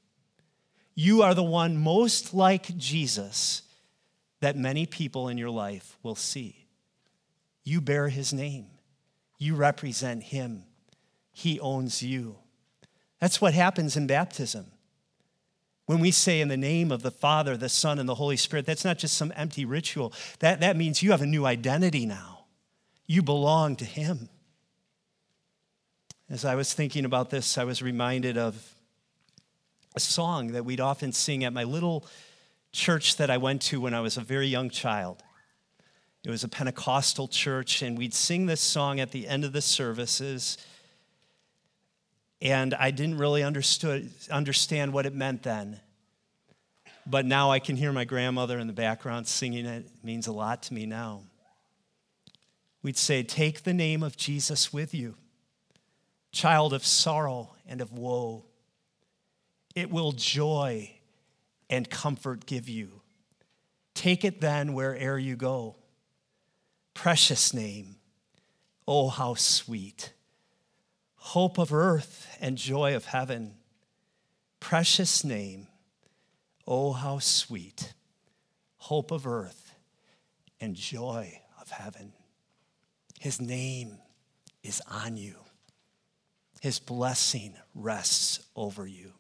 You 0.96 1.22
are 1.22 1.34
the 1.34 1.44
one 1.44 1.78
most 1.78 2.34
like 2.34 2.78
Jesus 2.78 3.64
that 4.42 4.58
many 4.58 4.86
people 4.86 5.28
in 5.28 5.38
your 5.38 5.50
life 5.50 5.98
will 6.04 6.16
see. 6.16 6.68
You 7.64 7.82
bear 7.82 8.10
his 8.10 8.34
name, 8.34 8.68
you 9.38 9.56
represent 9.56 10.24
him, 10.24 10.64
he 11.32 11.60
owns 11.60 12.02
you. 12.02 12.38
That's 13.20 13.42
what 13.42 13.54
happens 13.54 13.98
in 13.98 14.08
baptism. 14.08 14.66
When 15.86 16.00
we 16.00 16.12
say 16.12 16.40
in 16.40 16.50
the 16.50 16.58
name 16.58 16.92
of 16.92 17.02
the 17.02 17.12
Father, 17.12 17.58
the 17.58 17.68
Son, 17.68 17.98
and 17.98 18.08
the 18.08 18.16
Holy 18.16 18.38
Spirit, 18.38 18.68
that's 18.68 18.86
not 18.86 19.00
just 19.00 19.18
some 19.18 19.34
empty 19.36 19.66
ritual. 19.66 20.14
That, 20.38 20.60
that 20.60 20.78
means 20.78 21.02
you 21.02 21.12
have 21.12 21.24
a 21.24 21.26
new 21.26 21.46
identity 21.46 22.06
now. 22.06 22.46
You 23.08 23.24
belong 23.24 23.76
to 23.78 23.86
Him. 23.86 24.30
As 26.30 26.46
I 26.46 26.54
was 26.54 26.74
thinking 26.74 27.06
about 27.06 27.32
this, 27.32 27.58
I 27.58 27.64
was 27.64 27.82
reminded 27.82 28.38
of 28.38 28.76
a 29.96 30.00
song 30.00 30.50
that 30.50 30.64
we'd 30.64 30.80
often 30.80 31.12
sing 31.12 31.44
at 31.44 31.54
my 31.54 31.64
little 31.64 32.06
church 32.72 33.18
that 33.18 33.30
I 33.30 33.38
went 33.38 33.62
to 33.64 33.82
when 33.82 33.94
I 33.94 34.02
was 34.02 34.18
a 34.18 34.22
very 34.22 34.48
young 34.48 34.70
child. 34.70 35.24
It 36.24 36.30
was 36.30 36.44
a 36.44 36.50
Pentecostal 36.50 37.28
church, 37.28 37.82
and 37.82 37.98
we'd 37.98 38.14
sing 38.14 38.46
this 38.46 38.62
song 38.62 39.00
at 39.00 39.12
the 39.12 39.28
end 39.28 39.46
of 39.46 39.54
the 39.54 39.62
services. 39.62 40.58
And 42.42 42.74
I 42.74 42.92
didn't 42.92 43.18
really 43.18 43.44
understood, 43.44 44.12
understand 44.30 44.94
what 44.94 45.06
it 45.06 45.14
meant 45.14 45.44
then. 45.44 45.80
But 47.06 47.26
now 47.26 47.52
I 47.52 47.60
can 47.60 47.76
hear 47.76 47.92
my 47.92 48.06
grandmother 48.06 48.60
in 48.60 48.68
the 48.68 48.74
background 48.74 49.28
singing 49.28 49.66
it. 49.66 49.86
It 49.86 50.04
means 50.04 50.28
a 50.28 50.32
lot 50.32 50.64
to 50.64 50.74
me 50.74 50.86
now. 50.86 51.22
We'd 52.84 52.98
say, 52.98 53.24
Take 53.24 53.64
the 53.64 53.74
name 53.74 54.04
of 54.04 54.16
Jesus 54.16 54.72
with 54.72 54.94
you, 54.94 55.16
child 56.32 56.74
of 56.74 56.86
sorrow 56.86 57.56
and 57.68 57.82
of 57.82 57.94
woe. 57.94 58.46
It 59.76 59.90
will 59.90 60.12
joy 60.12 60.99
and 61.70 61.90
comfort 61.90 62.46
give 62.46 62.68
you. 62.68 63.02
Take 63.94 64.24
it 64.24 64.42
then 64.42 64.74
where'er 64.74 65.18
you 65.18 65.36
go. 65.36 65.76
Precious 66.94 67.54
name, 67.54 67.98
oh, 68.88 69.10
how 69.10 69.36
sweet. 69.36 70.14
Hope 71.16 71.58
of 71.58 71.74
earth 71.74 72.28
and 72.42 72.58
joy 72.58 72.96
of 72.96 73.06
heaven. 73.06 73.56
Precious 74.60 75.24
name, 75.24 75.68
oh, 76.68 76.94
how 76.94 77.20
sweet. 77.20 77.94
Hope 78.78 79.12
of 79.12 79.28
earth 79.28 79.76
and 80.60 80.76
joy 80.76 81.42
of 81.62 81.70
heaven. 81.70 82.14
His 83.20 83.42
name 83.42 83.98
is 84.64 84.82
on 84.90 85.18
you. 85.18 85.36
His 86.62 86.80
blessing 86.80 87.56
rests 87.76 88.40
over 88.56 88.86
you. 88.86 89.14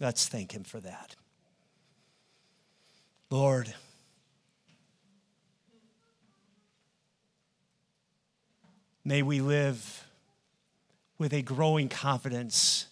Let's 0.00 0.28
thank 0.28 0.52
Him 0.52 0.64
for 0.64 0.80
that. 0.80 1.14
Lord, 3.32 3.72
may 9.06 9.22
we 9.22 9.40
live 9.40 10.06
with 11.16 11.32
a 11.32 11.40
growing 11.40 11.88
confidence 11.88 12.88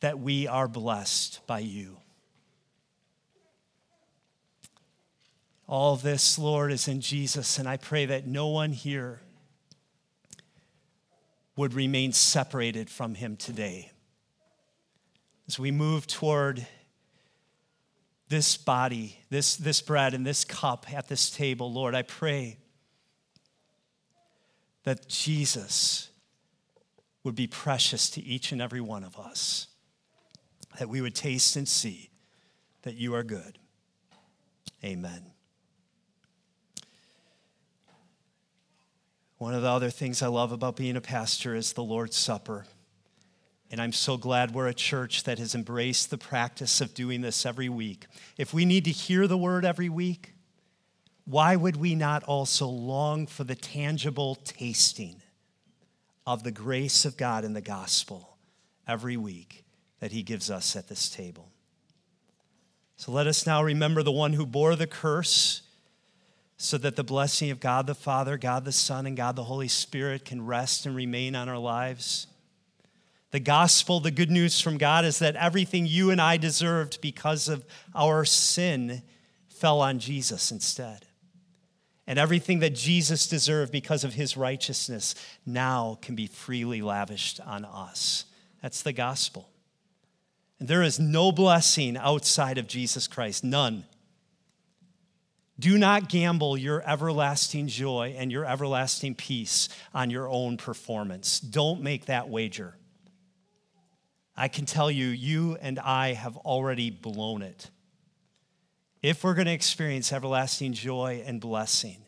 that 0.00 0.18
we 0.18 0.46
are 0.46 0.66
blessed 0.66 1.46
by 1.46 1.58
you. 1.58 1.98
All 5.68 5.96
this, 5.96 6.38
Lord, 6.38 6.72
is 6.72 6.88
in 6.88 7.02
Jesus, 7.02 7.58
and 7.58 7.68
I 7.68 7.76
pray 7.76 8.06
that 8.06 8.26
no 8.26 8.48
one 8.48 8.72
here 8.72 9.20
would 11.54 11.74
remain 11.74 12.14
separated 12.14 12.88
from 12.88 13.14
him 13.14 13.36
today. 13.36 13.90
As 15.46 15.58
we 15.58 15.70
move 15.70 16.06
toward 16.06 16.66
this 18.32 18.56
body, 18.56 19.18
this, 19.28 19.56
this 19.56 19.82
bread, 19.82 20.14
and 20.14 20.26
this 20.26 20.42
cup 20.42 20.86
at 20.90 21.06
this 21.06 21.28
table, 21.28 21.70
Lord, 21.70 21.94
I 21.94 22.00
pray 22.00 22.56
that 24.84 25.06
Jesus 25.06 26.08
would 27.24 27.34
be 27.34 27.46
precious 27.46 28.08
to 28.08 28.22
each 28.24 28.50
and 28.50 28.62
every 28.62 28.80
one 28.80 29.04
of 29.04 29.18
us, 29.18 29.66
that 30.78 30.88
we 30.88 31.02
would 31.02 31.14
taste 31.14 31.56
and 31.56 31.68
see 31.68 32.08
that 32.84 32.94
you 32.94 33.14
are 33.14 33.22
good. 33.22 33.58
Amen. 34.82 35.26
One 39.36 39.52
of 39.52 39.60
the 39.60 39.68
other 39.68 39.90
things 39.90 40.22
I 40.22 40.28
love 40.28 40.52
about 40.52 40.76
being 40.76 40.96
a 40.96 41.02
pastor 41.02 41.54
is 41.54 41.74
the 41.74 41.84
Lord's 41.84 42.16
Supper. 42.16 42.64
And 43.72 43.80
I'm 43.80 43.92
so 43.92 44.18
glad 44.18 44.54
we're 44.54 44.68
a 44.68 44.74
church 44.74 45.24
that 45.24 45.38
has 45.38 45.54
embraced 45.54 46.10
the 46.10 46.18
practice 46.18 46.82
of 46.82 46.92
doing 46.92 47.22
this 47.22 47.46
every 47.46 47.70
week. 47.70 48.04
If 48.36 48.52
we 48.52 48.66
need 48.66 48.84
to 48.84 48.90
hear 48.90 49.26
the 49.26 49.38
word 49.38 49.64
every 49.64 49.88
week, 49.88 50.34
why 51.24 51.56
would 51.56 51.76
we 51.76 51.94
not 51.94 52.22
also 52.24 52.66
long 52.66 53.26
for 53.26 53.44
the 53.44 53.54
tangible 53.54 54.34
tasting 54.34 55.22
of 56.26 56.42
the 56.42 56.50
grace 56.50 57.06
of 57.06 57.16
God 57.16 57.44
in 57.46 57.54
the 57.54 57.62
gospel 57.62 58.36
every 58.86 59.16
week 59.16 59.64
that 60.00 60.12
he 60.12 60.22
gives 60.22 60.50
us 60.50 60.76
at 60.76 60.88
this 60.88 61.08
table? 61.08 61.48
So 62.96 63.10
let 63.10 63.26
us 63.26 63.46
now 63.46 63.62
remember 63.62 64.02
the 64.02 64.12
one 64.12 64.34
who 64.34 64.44
bore 64.44 64.76
the 64.76 64.86
curse 64.86 65.62
so 66.58 66.76
that 66.76 66.96
the 66.96 67.04
blessing 67.04 67.50
of 67.50 67.58
God 67.58 67.86
the 67.86 67.94
Father, 67.94 68.36
God 68.36 68.66
the 68.66 68.70
Son, 68.70 69.06
and 69.06 69.16
God 69.16 69.34
the 69.34 69.44
Holy 69.44 69.66
Spirit 69.66 70.26
can 70.26 70.44
rest 70.44 70.84
and 70.84 70.94
remain 70.94 71.34
on 71.34 71.48
our 71.48 71.58
lives. 71.58 72.26
The 73.32 73.40
gospel, 73.40 73.98
the 73.98 74.10
good 74.10 74.30
news 74.30 74.60
from 74.60 74.76
God, 74.78 75.04
is 75.04 75.18
that 75.18 75.36
everything 75.36 75.86
you 75.86 76.10
and 76.10 76.20
I 76.20 76.36
deserved 76.36 77.00
because 77.00 77.48
of 77.48 77.64
our 77.94 78.26
sin 78.26 79.02
fell 79.48 79.80
on 79.80 79.98
Jesus 79.98 80.52
instead. 80.52 81.06
And 82.06 82.18
everything 82.18 82.58
that 82.58 82.74
Jesus 82.74 83.26
deserved 83.26 83.72
because 83.72 84.04
of 84.04 84.12
his 84.12 84.36
righteousness 84.36 85.14
now 85.46 85.98
can 86.02 86.14
be 86.14 86.26
freely 86.26 86.82
lavished 86.82 87.40
on 87.40 87.64
us. 87.64 88.26
That's 88.60 88.82
the 88.82 88.92
gospel. 88.92 89.48
And 90.58 90.68
there 90.68 90.82
is 90.82 91.00
no 91.00 91.32
blessing 91.32 91.96
outside 91.96 92.58
of 92.58 92.68
Jesus 92.68 93.06
Christ, 93.06 93.44
none. 93.44 93.84
Do 95.58 95.78
not 95.78 96.10
gamble 96.10 96.58
your 96.58 96.82
everlasting 96.86 97.68
joy 97.68 98.14
and 98.18 98.30
your 98.30 98.44
everlasting 98.44 99.14
peace 99.14 99.68
on 99.94 100.10
your 100.10 100.28
own 100.28 100.58
performance. 100.58 101.40
Don't 101.40 101.82
make 101.82 102.06
that 102.06 102.28
wager. 102.28 102.76
I 104.36 104.48
can 104.48 104.66
tell 104.66 104.90
you, 104.90 105.08
you 105.08 105.56
and 105.60 105.78
I 105.78 106.14
have 106.14 106.36
already 106.38 106.90
blown 106.90 107.42
it. 107.42 107.70
If 109.02 109.24
we're 109.24 109.34
going 109.34 109.46
to 109.46 109.52
experience 109.52 110.12
everlasting 110.12 110.72
joy 110.72 111.22
and 111.26 111.40
blessing, 111.40 111.98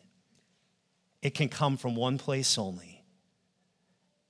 it 1.21 1.35
can 1.35 1.49
come 1.49 1.77
from 1.77 1.95
one 1.95 2.17
place 2.17 2.57
only. 2.57 3.03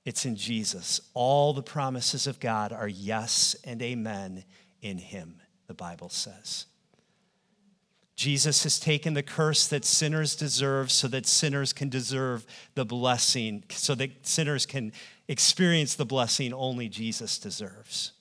It's 0.04 0.24
in 0.24 0.36
Jesus. 0.36 1.00
All 1.14 1.52
the 1.52 1.62
promises 1.62 2.26
of 2.26 2.40
God 2.40 2.72
are 2.72 2.88
yes 2.88 3.56
and 3.64 3.82
amen 3.82 4.44
in 4.80 4.98
Him, 4.98 5.40
the 5.66 5.74
Bible 5.74 6.08
says. 6.08 6.66
Jesus 8.14 8.62
has 8.62 8.80
taken 8.80 9.12
the 9.12 9.22
curse 9.22 9.66
that 9.66 9.84
sinners 9.84 10.34
deserve 10.34 10.90
so 10.90 11.06
that 11.08 11.26
sinners 11.26 11.74
can 11.74 11.90
deserve 11.90 12.46
the 12.74 12.84
blessing, 12.84 13.64
so 13.68 13.94
that 13.94 14.26
sinners 14.26 14.64
can 14.64 14.92
experience 15.28 15.94
the 15.94 16.04
blessing 16.04 16.52
only 16.52 16.88
Jesus 16.88 17.38
deserves. 17.38 18.12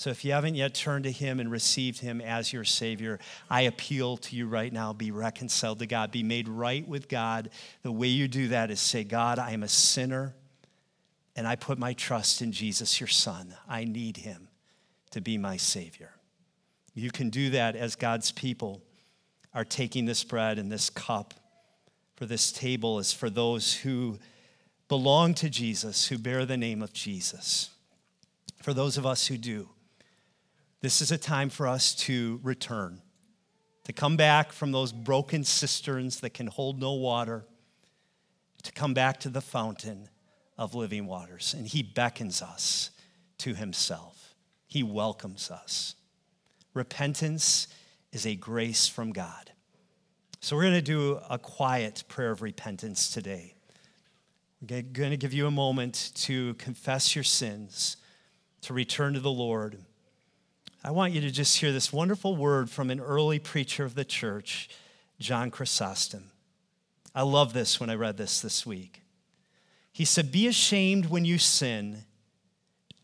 So 0.00 0.08
if 0.08 0.24
you 0.24 0.32
haven't 0.32 0.54
yet 0.54 0.74
turned 0.74 1.04
to 1.04 1.12
Him 1.12 1.40
and 1.40 1.50
received 1.50 2.00
Him 2.00 2.22
as 2.22 2.54
your 2.54 2.64
Savior, 2.64 3.18
I 3.50 3.62
appeal 3.62 4.16
to 4.16 4.34
you 4.34 4.46
right 4.46 4.72
now 4.72 4.94
be 4.94 5.10
reconciled 5.10 5.80
to 5.80 5.86
God, 5.86 6.10
be 6.10 6.22
made 6.22 6.48
right 6.48 6.88
with 6.88 7.06
God. 7.06 7.50
The 7.82 7.92
way 7.92 8.06
you 8.06 8.26
do 8.26 8.48
that 8.48 8.70
is 8.70 8.80
say, 8.80 9.04
God, 9.04 9.38
I 9.38 9.50
am 9.50 9.62
a 9.62 9.68
sinner 9.68 10.34
and 11.36 11.46
I 11.46 11.56
put 11.56 11.78
my 11.78 11.92
trust 11.92 12.40
in 12.40 12.50
Jesus, 12.50 12.98
your 12.98 13.08
Son. 13.08 13.54
I 13.68 13.84
need 13.84 14.16
Him 14.16 14.48
to 15.10 15.20
be 15.20 15.36
my 15.36 15.58
Savior. 15.58 16.12
You 16.94 17.10
can 17.10 17.30
do 17.30 17.50
that 17.50 17.76
as 17.76 17.94
God's 17.94 18.32
people 18.32 18.82
are 19.52 19.64
taking 19.64 20.06
this 20.06 20.24
bread 20.24 20.58
and 20.58 20.70
this 20.70 20.90
cup. 20.90 21.34
For 22.16 22.26
this 22.26 22.52
table 22.52 22.98
is 22.98 23.12
for 23.12 23.30
those 23.30 23.74
who 23.74 24.18
belong 24.90 25.34
to 25.34 25.48
Jesus, 25.48 26.08
who 26.08 26.18
bear 26.18 26.44
the 26.44 26.56
name 26.56 26.82
of 26.82 26.92
Jesus. 26.92 27.70
For 28.60 28.74
those 28.74 28.98
of 28.98 29.06
us 29.06 29.28
who 29.28 29.38
do, 29.38 29.68
this 30.80 31.00
is 31.00 31.12
a 31.12 31.16
time 31.16 31.48
for 31.48 31.68
us 31.68 31.94
to 31.94 32.40
return, 32.42 33.00
to 33.84 33.92
come 33.92 34.16
back 34.16 34.50
from 34.50 34.72
those 34.72 34.92
broken 34.92 35.44
cisterns 35.44 36.18
that 36.20 36.34
can 36.34 36.48
hold 36.48 36.80
no 36.80 36.94
water, 36.94 37.46
to 38.64 38.72
come 38.72 38.92
back 38.92 39.20
to 39.20 39.28
the 39.28 39.40
fountain 39.40 40.08
of 40.58 40.74
living 40.74 41.06
waters. 41.06 41.54
And 41.56 41.68
He 41.68 41.84
beckons 41.84 42.42
us 42.42 42.90
to 43.38 43.54
Himself, 43.54 44.34
He 44.66 44.82
welcomes 44.82 45.52
us. 45.52 45.94
Repentance 46.74 47.68
is 48.12 48.26
a 48.26 48.34
grace 48.34 48.88
from 48.88 49.12
God. 49.12 49.52
So 50.40 50.56
we're 50.56 50.62
going 50.62 50.74
to 50.74 50.82
do 50.82 51.20
a 51.30 51.38
quiet 51.38 52.02
prayer 52.08 52.32
of 52.32 52.42
repentance 52.42 53.08
today. 53.08 53.54
We're 54.60 54.82
going 54.82 55.10
to 55.10 55.16
give 55.16 55.32
you 55.32 55.46
a 55.46 55.50
moment 55.50 56.12
to 56.16 56.54
confess 56.54 57.14
your 57.14 57.24
sins, 57.24 57.96
to 58.62 58.74
return 58.74 59.14
to 59.14 59.20
the 59.20 59.30
Lord. 59.30 59.78
I 60.84 60.90
want 60.90 61.12
you 61.12 61.20
to 61.22 61.30
just 61.30 61.58
hear 61.58 61.72
this 61.72 61.92
wonderful 61.92 62.36
word 62.36 62.70
from 62.70 62.90
an 62.90 63.00
early 63.00 63.38
preacher 63.38 63.84
of 63.84 63.94
the 63.94 64.04
church, 64.04 64.68
John 65.18 65.50
Chrysostom. 65.50 66.30
I 67.14 67.22
love 67.22 67.52
this 67.52 67.80
when 67.80 67.90
I 67.90 67.94
read 67.94 68.16
this 68.16 68.40
this 68.40 68.66
week. 68.66 69.02
He 69.92 70.04
said, 70.04 70.30
Be 70.30 70.46
ashamed 70.46 71.06
when 71.06 71.24
you 71.24 71.38
sin, 71.38 72.04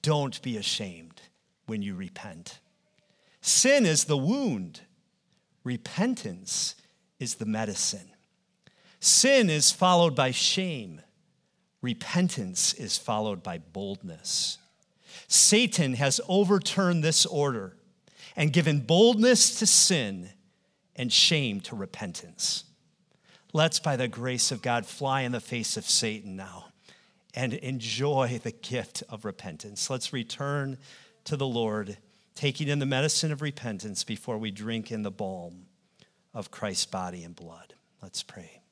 don't 0.03 0.41
be 0.43 0.57
ashamed 0.57 1.23
when 1.67 1.83
you 1.83 1.95
repent. 1.95 2.61
Sin 3.41 3.87
is 3.87 4.05
the 4.05 4.17
wound 4.17 4.81
Repentance 5.67 6.77
is 7.19 7.35
the 7.35 7.45
medicine. 7.45 8.13
Sin 9.01 9.51
is 9.51 9.73
followed 9.73 10.15
by 10.15 10.31
shame. 10.31 11.01
Repentance 11.87 12.75
is 12.75 12.99
followed 12.99 13.45
by 13.45 13.59
boldness. 13.59 14.59
Satan 15.29 15.95
has 15.95 16.21
overturned 16.27 17.05
this 17.05 17.25
order 17.25 17.77
and 18.35 18.53
given 18.53 18.81
boldness 18.81 19.61
to 19.61 19.67
sin 19.67 20.31
and 20.97 21.13
shame 21.13 21.61
to 21.61 21.77
repentance. 21.77 22.65
Let's, 23.53 23.79
by 23.79 23.95
the 23.95 24.09
grace 24.09 24.51
of 24.51 24.63
God, 24.63 24.85
fly 24.85 25.21
in 25.21 25.31
the 25.31 25.39
face 25.39 25.77
of 25.77 25.89
Satan 25.89 26.35
now 26.35 26.65
and 27.35 27.55
enjoy 27.55 28.41
the 28.43 28.51
gift 28.51 29.05
of 29.09 29.25
repentance. 29.25 29.89
Let's 29.89 30.13
return 30.13 30.79
to 31.23 31.37
the 31.37 31.47
Lord 31.47 31.99
taking 32.35 32.67
in 32.67 32.81
the 32.81 32.85
medicine 32.85 33.31
of 33.31 33.43
repentance 33.43 34.03
before 34.03 34.39
we 34.39 34.51
drink 34.51 34.91
in 34.91 35.03
the 35.03 35.13
balm 35.13 35.67
of 36.35 36.51
Christ's 36.51 36.87
body 36.87 37.23
and 37.23 37.37
blood. 37.37 37.75
Let's 38.03 38.25
pray. 38.25 38.63